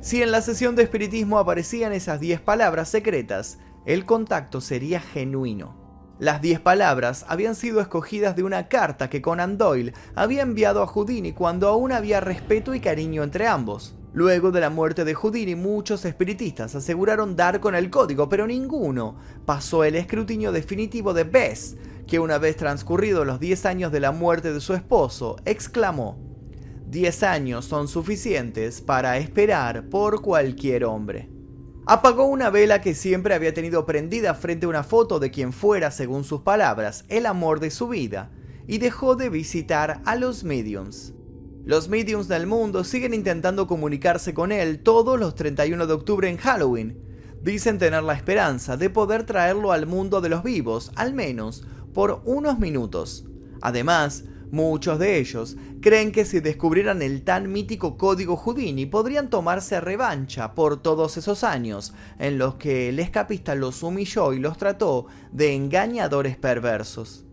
Si 0.00 0.22
en 0.22 0.30
la 0.30 0.40
sesión 0.40 0.76
de 0.76 0.84
espiritismo 0.84 1.38
aparecían 1.38 1.92
esas 1.92 2.20
10 2.20 2.40
palabras 2.40 2.88
secretas, 2.88 3.58
el 3.84 4.06
contacto 4.06 4.60
sería 4.60 5.00
genuino. 5.00 5.80
Las 6.20 6.40
10 6.40 6.60
palabras 6.60 7.24
habían 7.28 7.54
sido 7.54 7.80
escogidas 7.80 8.36
de 8.36 8.42
una 8.42 8.68
carta 8.68 9.10
que 9.10 9.22
Conan 9.22 9.58
Doyle 9.58 9.94
había 10.14 10.42
enviado 10.42 10.82
a 10.82 10.86
Houdini 10.86 11.32
cuando 11.32 11.66
aún 11.66 11.92
había 11.92 12.20
respeto 12.20 12.74
y 12.74 12.80
cariño 12.80 13.22
entre 13.22 13.46
ambos. 13.46 13.96
Luego 14.12 14.50
de 14.50 14.60
la 14.60 14.70
muerte 14.70 15.04
de 15.04 15.14
Houdini, 15.14 15.54
muchos 15.54 16.04
espiritistas 16.04 16.74
aseguraron 16.74 17.36
dar 17.36 17.60
con 17.60 17.76
el 17.76 17.90
código, 17.90 18.28
pero 18.28 18.46
ninguno 18.46 19.16
pasó 19.46 19.84
el 19.84 19.94
escrutinio 19.94 20.50
definitivo 20.50 21.14
de 21.14 21.22
Bess, 21.22 21.76
que 22.08 22.18
una 22.18 22.38
vez 22.38 22.56
transcurridos 22.56 23.24
los 23.24 23.38
10 23.38 23.66
años 23.66 23.92
de 23.92 24.00
la 24.00 24.10
muerte 24.10 24.52
de 24.52 24.60
su 24.60 24.74
esposo, 24.74 25.36
exclamó, 25.44 26.18
10 26.88 27.22
años 27.22 27.66
son 27.66 27.86
suficientes 27.86 28.80
para 28.80 29.16
esperar 29.18 29.88
por 29.88 30.20
cualquier 30.20 30.86
hombre. 30.86 31.30
Apagó 31.86 32.24
una 32.24 32.50
vela 32.50 32.80
que 32.80 32.96
siempre 32.96 33.32
había 33.32 33.54
tenido 33.54 33.86
prendida 33.86 34.34
frente 34.34 34.66
a 34.66 34.70
una 34.70 34.82
foto 34.82 35.20
de 35.20 35.30
quien 35.30 35.52
fuera, 35.52 35.92
según 35.92 36.24
sus 36.24 36.40
palabras, 36.40 37.04
el 37.08 37.26
amor 37.26 37.60
de 37.60 37.70
su 37.70 37.86
vida, 37.86 38.32
y 38.66 38.78
dejó 38.78 39.14
de 39.14 39.28
visitar 39.28 40.02
a 40.04 40.16
los 40.16 40.42
mediums. 40.42 41.14
Los 41.64 41.88
mediums 41.90 42.26
del 42.26 42.46
mundo 42.46 42.84
siguen 42.84 43.12
intentando 43.12 43.66
comunicarse 43.66 44.32
con 44.32 44.50
él 44.50 44.82
todos 44.82 45.20
los 45.20 45.34
31 45.34 45.86
de 45.86 45.92
octubre 45.92 46.28
en 46.28 46.38
Halloween. 46.38 46.98
Dicen 47.42 47.78
tener 47.78 48.02
la 48.02 48.14
esperanza 48.14 48.78
de 48.78 48.88
poder 48.88 49.24
traerlo 49.24 49.70
al 49.70 49.86
mundo 49.86 50.22
de 50.22 50.30
los 50.30 50.42
vivos, 50.42 50.90
al 50.96 51.12
menos 51.12 51.64
por 51.92 52.22
unos 52.24 52.58
minutos. 52.58 53.26
Además, 53.60 54.24
muchos 54.50 54.98
de 54.98 55.18
ellos 55.18 55.58
creen 55.82 56.12
que 56.12 56.24
si 56.24 56.40
descubrieran 56.40 57.02
el 57.02 57.22
tan 57.24 57.52
mítico 57.52 57.98
código 57.98 58.36
Houdini 58.36 58.86
podrían 58.86 59.28
tomarse 59.28 59.80
revancha 59.80 60.54
por 60.54 60.82
todos 60.82 61.18
esos 61.18 61.44
años 61.44 61.92
en 62.18 62.38
los 62.38 62.54
que 62.54 62.88
el 62.88 62.98
escapista 62.98 63.54
los 63.54 63.82
humilló 63.82 64.32
y 64.32 64.38
los 64.38 64.56
trató 64.56 65.06
de 65.30 65.54
engañadores 65.54 66.38
perversos. 66.38 67.26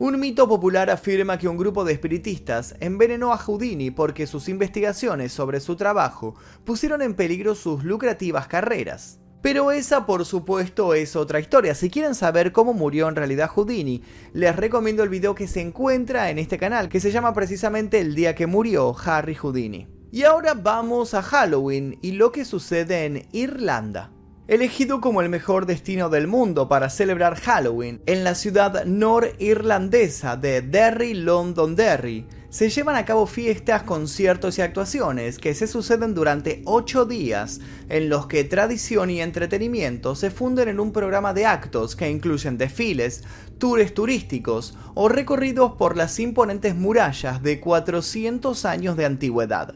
Un 0.00 0.20
mito 0.20 0.46
popular 0.46 0.90
afirma 0.90 1.38
que 1.38 1.48
un 1.48 1.56
grupo 1.56 1.84
de 1.84 1.92
espiritistas 1.92 2.76
envenenó 2.78 3.32
a 3.32 3.36
Houdini 3.36 3.90
porque 3.90 4.28
sus 4.28 4.48
investigaciones 4.48 5.32
sobre 5.32 5.58
su 5.58 5.74
trabajo 5.74 6.36
pusieron 6.64 7.02
en 7.02 7.14
peligro 7.14 7.56
sus 7.56 7.82
lucrativas 7.82 8.46
carreras. 8.46 9.18
Pero 9.42 9.72
esa 9.72 10.06
por 10.06 10.24
supuesto 10.24 10.94
es 10.94 11.16
otra 11.16 11.40
historia. 11.40 11.74
Si 11.74 11.90
quieren 11.90 12.14
saber 12.14 12.52
cómo 12.52 12.74
murió 12.74 13.08
en 13.08 13.16
realidad 13.16 13.48
Houdini, 13.48 14.04
les 14.34 14.54
recomiendo 14.54 15.02
el 15.02 15.08
video 15.08 15.34
que 15.34 15.48
se 15.48 15.62
encuentra 15.62 16.30
en 16.30 16.38
este 16.38 16.58
canal, 16.58 16.88
que 16.88 17.00
se 17.00 17.10
llama 17.10 17.34
precisamente 17.34 17.98
El 17.98 18.14
día 18.14 18.36
que 18.36 18.46
murió 18.46 18.94
Harry 19.04 19.34
Houdini. 19.34 19.88
Y 20.12 20.22
ahora 20.22 20.54
vamos 20.54 21.12
a 21.14 21.22
Halloween 21.22 21.98
y 22.02 22.12
lo 22.12 22.30
que 22.30 22.44
sucede 22.44 23.04
en 23.04 23.26
Irlanda 23.32 24.12
elegido 24.48 25.02
como 25.02 25.20
el 25.20 25.28
mejor 25.28 25.66
destino 25.66 26.08
del 26.08 26.26
mundo 26.26 26.68
para 26.68 26.88
celebrar 26.88 27.38
Halloween, 27.38 28.00
en 28.06 28.24
la 28.24 28.34
ciudad 28.34 28.86
norirlandesa 28.86 30.38
de 30.38 30.62
Derry, 30.62 31.12
Londonderry, 31.12 32.26
se 32.48 32.70
llevan 32.70 32.96
a 32.96 33.04
cabo 33.04 33.26
fiestas, 33.26 33.82
conciertos 33.82 34.56
y 34.56 34.62
actuaciones 34.62 35.36
que 35.36 35.54
se 35.54 35.66
suceden 35.66 36.14
durante 36.14 36.62
8 36.64 37.04
días, 37.04 37.60
en 37.90 38.08
los 38.08 38.26
que 38.26 38.42
tradición 38.42 39.10
y 39.10 39.20
entretenimiento 39.20 40.14
se 40.14 40.30
funden 40.30 40.68
en 40.68 40.80
un 40.80 40.92
programa 40.92 41.34
de 41.34 41.44
actos 41.44 41.94
que 41.94 42.08
incluyen 42.08 42.56
desfiles, 42.56 43.24
tours 43.58 43.92
turísticos 43.92 44.78
o 44.94 45.10
recorridos 45.10 45.72
por 45.72 45.94
las 45.94 46.18
imponentes 46.18 46.74
murallas 46.74 47.42
de 47.42 47.60
400 47.60 48.64
años 48.64 48.96
de 48.96 49.04
antigüedad. 49.04 49.74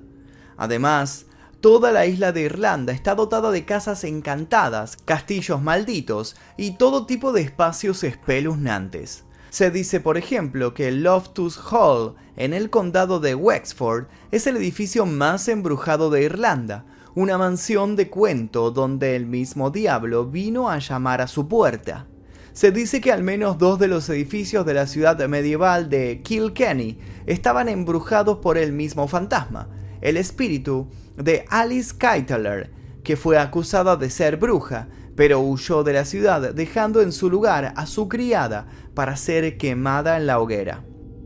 Además, 0.57 1.27
Toda 1.62 1.92
la 1.92 2.07
isla 2.07 2.33
de 2.33 2.40
Irlanda 2.40 2.92
está 2.92 3.14
dotada 3.14 3.53
de 3.53 3.64
casas 3.64 4.03
encantadas, 4.03 4.96
castillos 4.96 5.62
malditos 5.62 6.35
y 6.57 6.72
todo 6.72 7.07
tipo 7.07 7.33
de 7.33 7.42
espacios 7.42 8.03
espeluznantes. 8.03 9.22
Se 9.51 9.70
dice, 9.70 10.01
por 10.01 10.18
ejemplo, 10.18 10.75
que 10.75 10.90
Loftus 10.90 11.61
Hall, 11.70 12.16
en 12.35 12.53
el 12.53 12.68
condado 12.68 13.20
de 13.20 13.37
Wexford, 13.37 14.07
es 14.33 14.48
el 14.48 14.57
edificio 14.57 15.07
más 15.07 15.46
embrujado 15.46 16.11
de 16.11 16.25
Irlanda, 16.25 16.85
una 17.14 17.38
mansión 17.38 17.94
de 17.94 18.11
cuento 18.11 18.72
donde 18.72 19.14
el 19.14 19.27
mismo 19.27 19.70
diablo 19.70 20.27
vino 20.27 20.68
a 20.68 20.81
llamar 20.81 21.20
a 21.20 21.29
su 21.29 21.46
puerta. 21.46 22.09
Se 22.55 22.72
dice 22.72 23.01
que 23.01 23.12
al 23.12 23.22
menos 23.22 23.59
dos 23.59 23.79
de 23.79 23.87
los 23.87 24.09
edificios 24.09 24.66
de 24.66 24.75
la 24.75 24.88
ciudad 24.88 25.16
medieval 25.29 25.88
de 25.88 26.22
Kilkenny 26.25 26.98
estaban 27.27 27.68
embrujados 27.68 28.38
por 28.38 28.59
el 28.59 28.72
mismo 28.72 29.07
fantasma, 29.07 29.68
el 30.01 30.16
espíritu 30.16 30.88
de 31.16 31.44
Alice 31.48 31.94
Keitler, 31.96 32.70
que 33.03 33.16
fue 33.16 33.38
acusada 33.38 33.96
de 33.96 34.11
ser 34.11 34.37
bruja, 34.37 34.88
pero 35.16 35.40
huyó 35.40 35.83
de 35.83 35.92
la 35.92 36.05
ciudad 36.05 36.55
dejando 36.55 37.03
en 37.03 37.12
su 37.12 37.29
lugar 37.29 37.75
a 37.77 37.87
su 37.87 38.09
criada 38.09 38.66
para 38.94 39.16
ser 39.16 39.59
quemada 39.59 40.16
en 40.16 40.27
la 40.27 40.38
hoguera. 40.38 40.85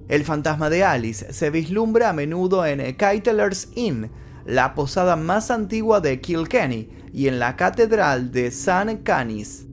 El 0.09 0.25
fantasma 0.25 0.71
de 0.71 0.85
Alice 0.85 1.33
se 1.33 1.51
vislumbra 1.51 2.11
a 2.11 2.13
menudo 2.13 2.65
en 2.65 2.97
Keitler's 2.97 3.69
Inn, 3.75 4.11
la 4.45 4.75
posada 4.75 5.17
más 5.17 5.51
antigua 5.51 6.01
de 6.01 6.21
Kilkenny, 6.21 6.89
y 7.13 7.29
en 7.29 7.39
la 7.39 7.57
catedral 7.57 8.31
de 8.31 8.47
St. 8.47 9.03
Canis. 9.03 9.66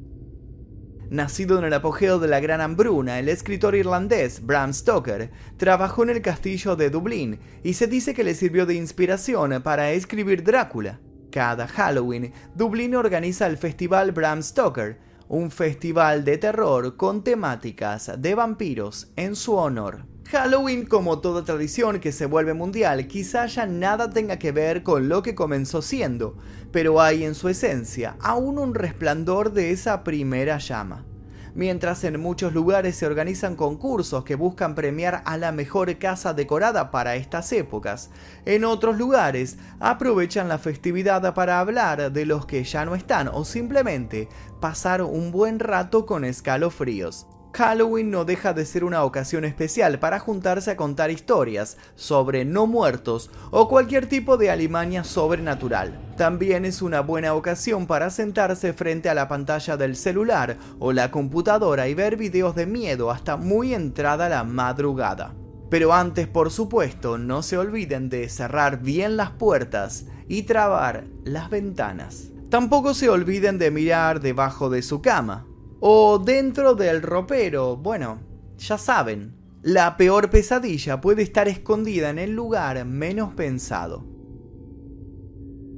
Nacido 1.14 1.60
en 1.60 1.66
el 1.66 1.74
apogeo 1.76 2.18
de 2.18 2.28
la 2.28 2.40
Gran 2.40 2.60
Hambruna, 2.60 3.20
el 3.20 3.30
escritor 3.30 3.76
irlandés 3.76 4.44
Bram 4.44 4.74
Stoker 4.74 5.30
trabajó 5.58 6.02
en 6.02 6.10
el 6.10 6.24
castillo 6.24 6.76
de 6.76 6.90
Dublín 6.90 7.40
y 7.64 7.76
se 7.76 7.86
dice 7.86 8.16
que 8.16 8.24
le 8.24 8.34
sirvió 8.34 8.66
de 8.66 8.74
inspiración 8.74 9.62
para 9.62 9.92
escribir 9.92 10.44
Drácula. 10.44 11.00
Cada 11.32 11.68
Halloween, 11.68 12.34
Dublín 12.56 12.96
organiza 12.96 13.46
el 13.46 13.58
Festival 13.58 14.12
Bram 14.12 14.42
Stoker, 14.42 14.98
un 15.28 15.52
festival 15.52 16.26
de 16.26 16.40
terror 16.40 16.98
con 16.98 17.24
temáticas 17.24 18.12
de 18.18 18.34
vampiros 18.34 19.12
en 19.16 19.36
su 19.36 19.54
honor. 19.54 20.13
Halloween, 20.34 20.88
como 20.88 21.20
toda 21.20 21.46
tradición 21.46 22.00
que 22.00 22.12
se 22.12 22.26
vuelve 22.26 22.56
mundial, 22.56 23.06
quizá 23.08 23.46
ya 23.46 23.68
nada 23.68 24.10
tenga 24.10 24.40
que 24.40 24.52
ver 24.52 24.82
con 24.82 25.08
lo 25.08 25.22
que 25.22 25.36
comenzó 25.36 25.84
siendo, 25.84 26.36
pero 26.72 27.00
hay 27.00 27.24
en 27.24 27.36
su 27.36 27.50
esencia 27.50 28.16
aún 28.20 28.58
un 28.58 28.74
resplandor 28.74 29.54
de 29.54 29.70
esa 29.70 30.04
primera 30.04 30.58
llama. 30.58 31.06
Mientras 31.54 32.04
en 32.04 32.20
muchos 32.20 32.52
lugares 32.52 32.96
se 32.96 33.06
organizan 33.06 33.56
concursos 33.56 34.24
que 34.24 34.34
buscan 34.34 34.74
premiar 34.74 35.22
a 35.26 35.38
la 35.38 35.52
mejor 35.52 36.00
casa 36.00 36.34
decorada 36.34 36.90
para 36.90 37.16
estas 37.16 37.52
épocas, 37.52 38.10
en 38.46 38.64
otros 38.64 38.98
lugares 38.98 39.60
aprovechan 39.80 40.48
la 40.48 40.58
festividad 40.58 41.36
para 41.36 41.60
hablar 41.60 42.12
de 42.12 42.26
los 42.26 42.48
que 42.48 42.64
ya 42.64 42.86
no 42.86 42.96
están 42.96 43.28
o 43.28 43.46
simplemente 43.46 44.30
pasar 44.60 45.04
un 45.04 45.32
buen 45.32 45.60
rato 45.60 46.08
con 46.08 46.26
escalofríos. 46.26 47.28
Halloween 47.56 48.10
no 48.10 48.26
deja 48.26 48.54
de 48.54 48.66
ser 48.66 48.84
una 48.84 49.04
ocasión 49.04 49.46
especial 49.46 50.00
para 50.00 50.20
juntarse 50.20 50.72
a 50.72 50.76
contar 50.76 51.12
historias 51.12 51.78
sobre 51.96 52.46
no 52.46 52.66
muertos 52.66 53.30
o 53.52 53.70
cualquier 53.70 54.08
tipo 54.08 54.38
de 54.38 54.50
alimaña 54.50 55.04
sobrenatural. 55.04 56.00
También 56.18 56.66
es 56.66 56.82
una 56.82 57.02
buena 57.02 57.36
ocasión 57.36 57.86
para 57.86 58.10
sentarse 58.10 58.74
frente 58.74 59.08
a 59.08 59.14
la 59.14 59.28
pantalla 59.28 59.78
del 59.78 59.96
celular 59.96 60.58
o 60.80 60.94
la 60.94 61.12
computadora 61.12 61.88
y 61.88 61.94
ver 61.94 62.18
videos 62.18 62.56
de 62.56 62.66
miedo 62.66 63.12
hasta 63.12 63.38
muy 63.38 63.76
entrada 63.76 64.30
la 64.30 64.44
madrugada. 64.44 65.36
Pero 65.70 65.94
antes, 65.94 66.28
por 66.28 66.50
supuesto, 66.50 67.20
no 67.20 67.44
se 67.44 67.60
olviden 67.60 68.10
de 68.10 68.30
cerrar 68.30 68.82
bien 68.82 69.16
las 69.16 69.30
puertas 69.30 70.08
y 70.28 70.44
trabar 70.44 71.06
las 71.24 71.52
ventanas. 71.52 72.32
Tampoco 72.50 72.94
se 72.94 73.10
olviden 73.10 73.58
de 73.58 73.72
mirar 73.72 74.22
debajo 74.22 74.70
de 74.70 74.84
su 74.84 75.02
cama, 75.02 75.48
o 75.86 76.18
dentro 76.18 76.76
del 76.76 77.02
ropero. 77.02 77.76
Bueno, 77.76 78.22
ya 78.58 78.78
saben, 78.78 79.34
la 79.64 79.98
peor 79.98 80.30
pesadilla 80.30 81.02
puede 81.02 81.24
estar 81.24 81.50
escondida 81.50 82.10
en 82.10 82.20
el 82.20 82.32
lugar 82.32 82.86
menos 82.86 83.34
pensado. 83.34 84.06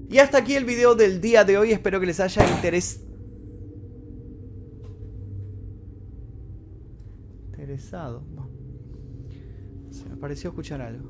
Y 0.07 0.19
hasta 0.19 0.37
aquí 0.37 0.53
el 0.53 0.63
video 0.63 0.93
del 0.93 1.21
día 1.21 1.43
de 1.43 1.57
hoy, 1.57 1.71
espero 1.71 1.99
que 1.99 2.05
les 2.05 2.19
haya 2.19 2.47
interesado. 2.47 3.03
Se 9.89 10.07
me 10.07 10.17
pareció 10.17 10.51
escuchar 10.51 10.81
algo. 10.81 11.09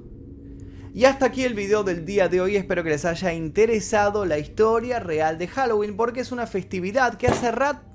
Y 0.93 1.03
hasta 1.03 1.25
aquí 1.25 1.43
el 1.43 1.53
video 1.53 1.83
del 1.83 2.05
día 2.05 2.29
de 2.29 2.39
hoy, 2.39 2.55
espero 2.55 2.81
que 2.81 2.91
les 2.91 3.03
haya 3.03 3.33
interesado 3.33 4.25
la 4.25 4.39
historia 4.39 5.01
real 5.01 5.37
de 5.37 5.49
Halloween, 5.49 5.97
porque 5.97 6.21
es 6.21 6.31
una 6.31 6.47
festividad 6.47 7.15
que 7.17 7.27
hace 7.27 7.51
rato 7.51 7.94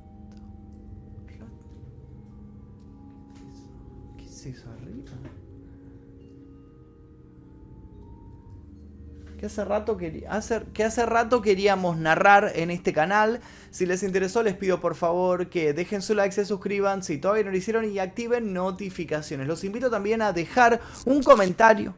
que 9.40 9.46
hace, 9.46 9.64
rato 9.64 9.96
que 9.96 10.84
hace 10.84 11.06
rato 11.06 11.40
queríamos 11.40 11.96
narrar 11.96 12.52
en 12.54 12.70
este 12.70 12.92
canal. 12.92 13.40
Si 13.70 13.86
les 13.86 14.02
interesó, 14.02 14.42
les 14.42 14.54
pido 14.54 14.80
por 14.80 14.94
favor 14.94 15.48
que 15.48 15.72
dejen 15.72 16.02
su 16.02 16.14
like, 16.14 16.34
se 16.34 16.44
suscriban 16.44 17.02
si 17.02 17.16
todavía 17.16 17.44
no 17.44 17.50
lo 17.50 17.56
hicieron 17.56 17.90
y 17.90 17.98
activen 17.98 18.52
notificaciones. 18.52 19.46
Los 19.46 19.64
invito 19.64 19.88
también 19.88 20.20
a 20.20 20.34
dejar 20.34 20.82
un 21.06 21.22
comentario. 21.22 21.94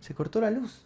Se 0.00 0.14
cortó 0.14 0.40
la 0.40 0.50
luz. 0.50 0.85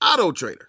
Auto 0.00 0.30
Trader. 0.30 0.68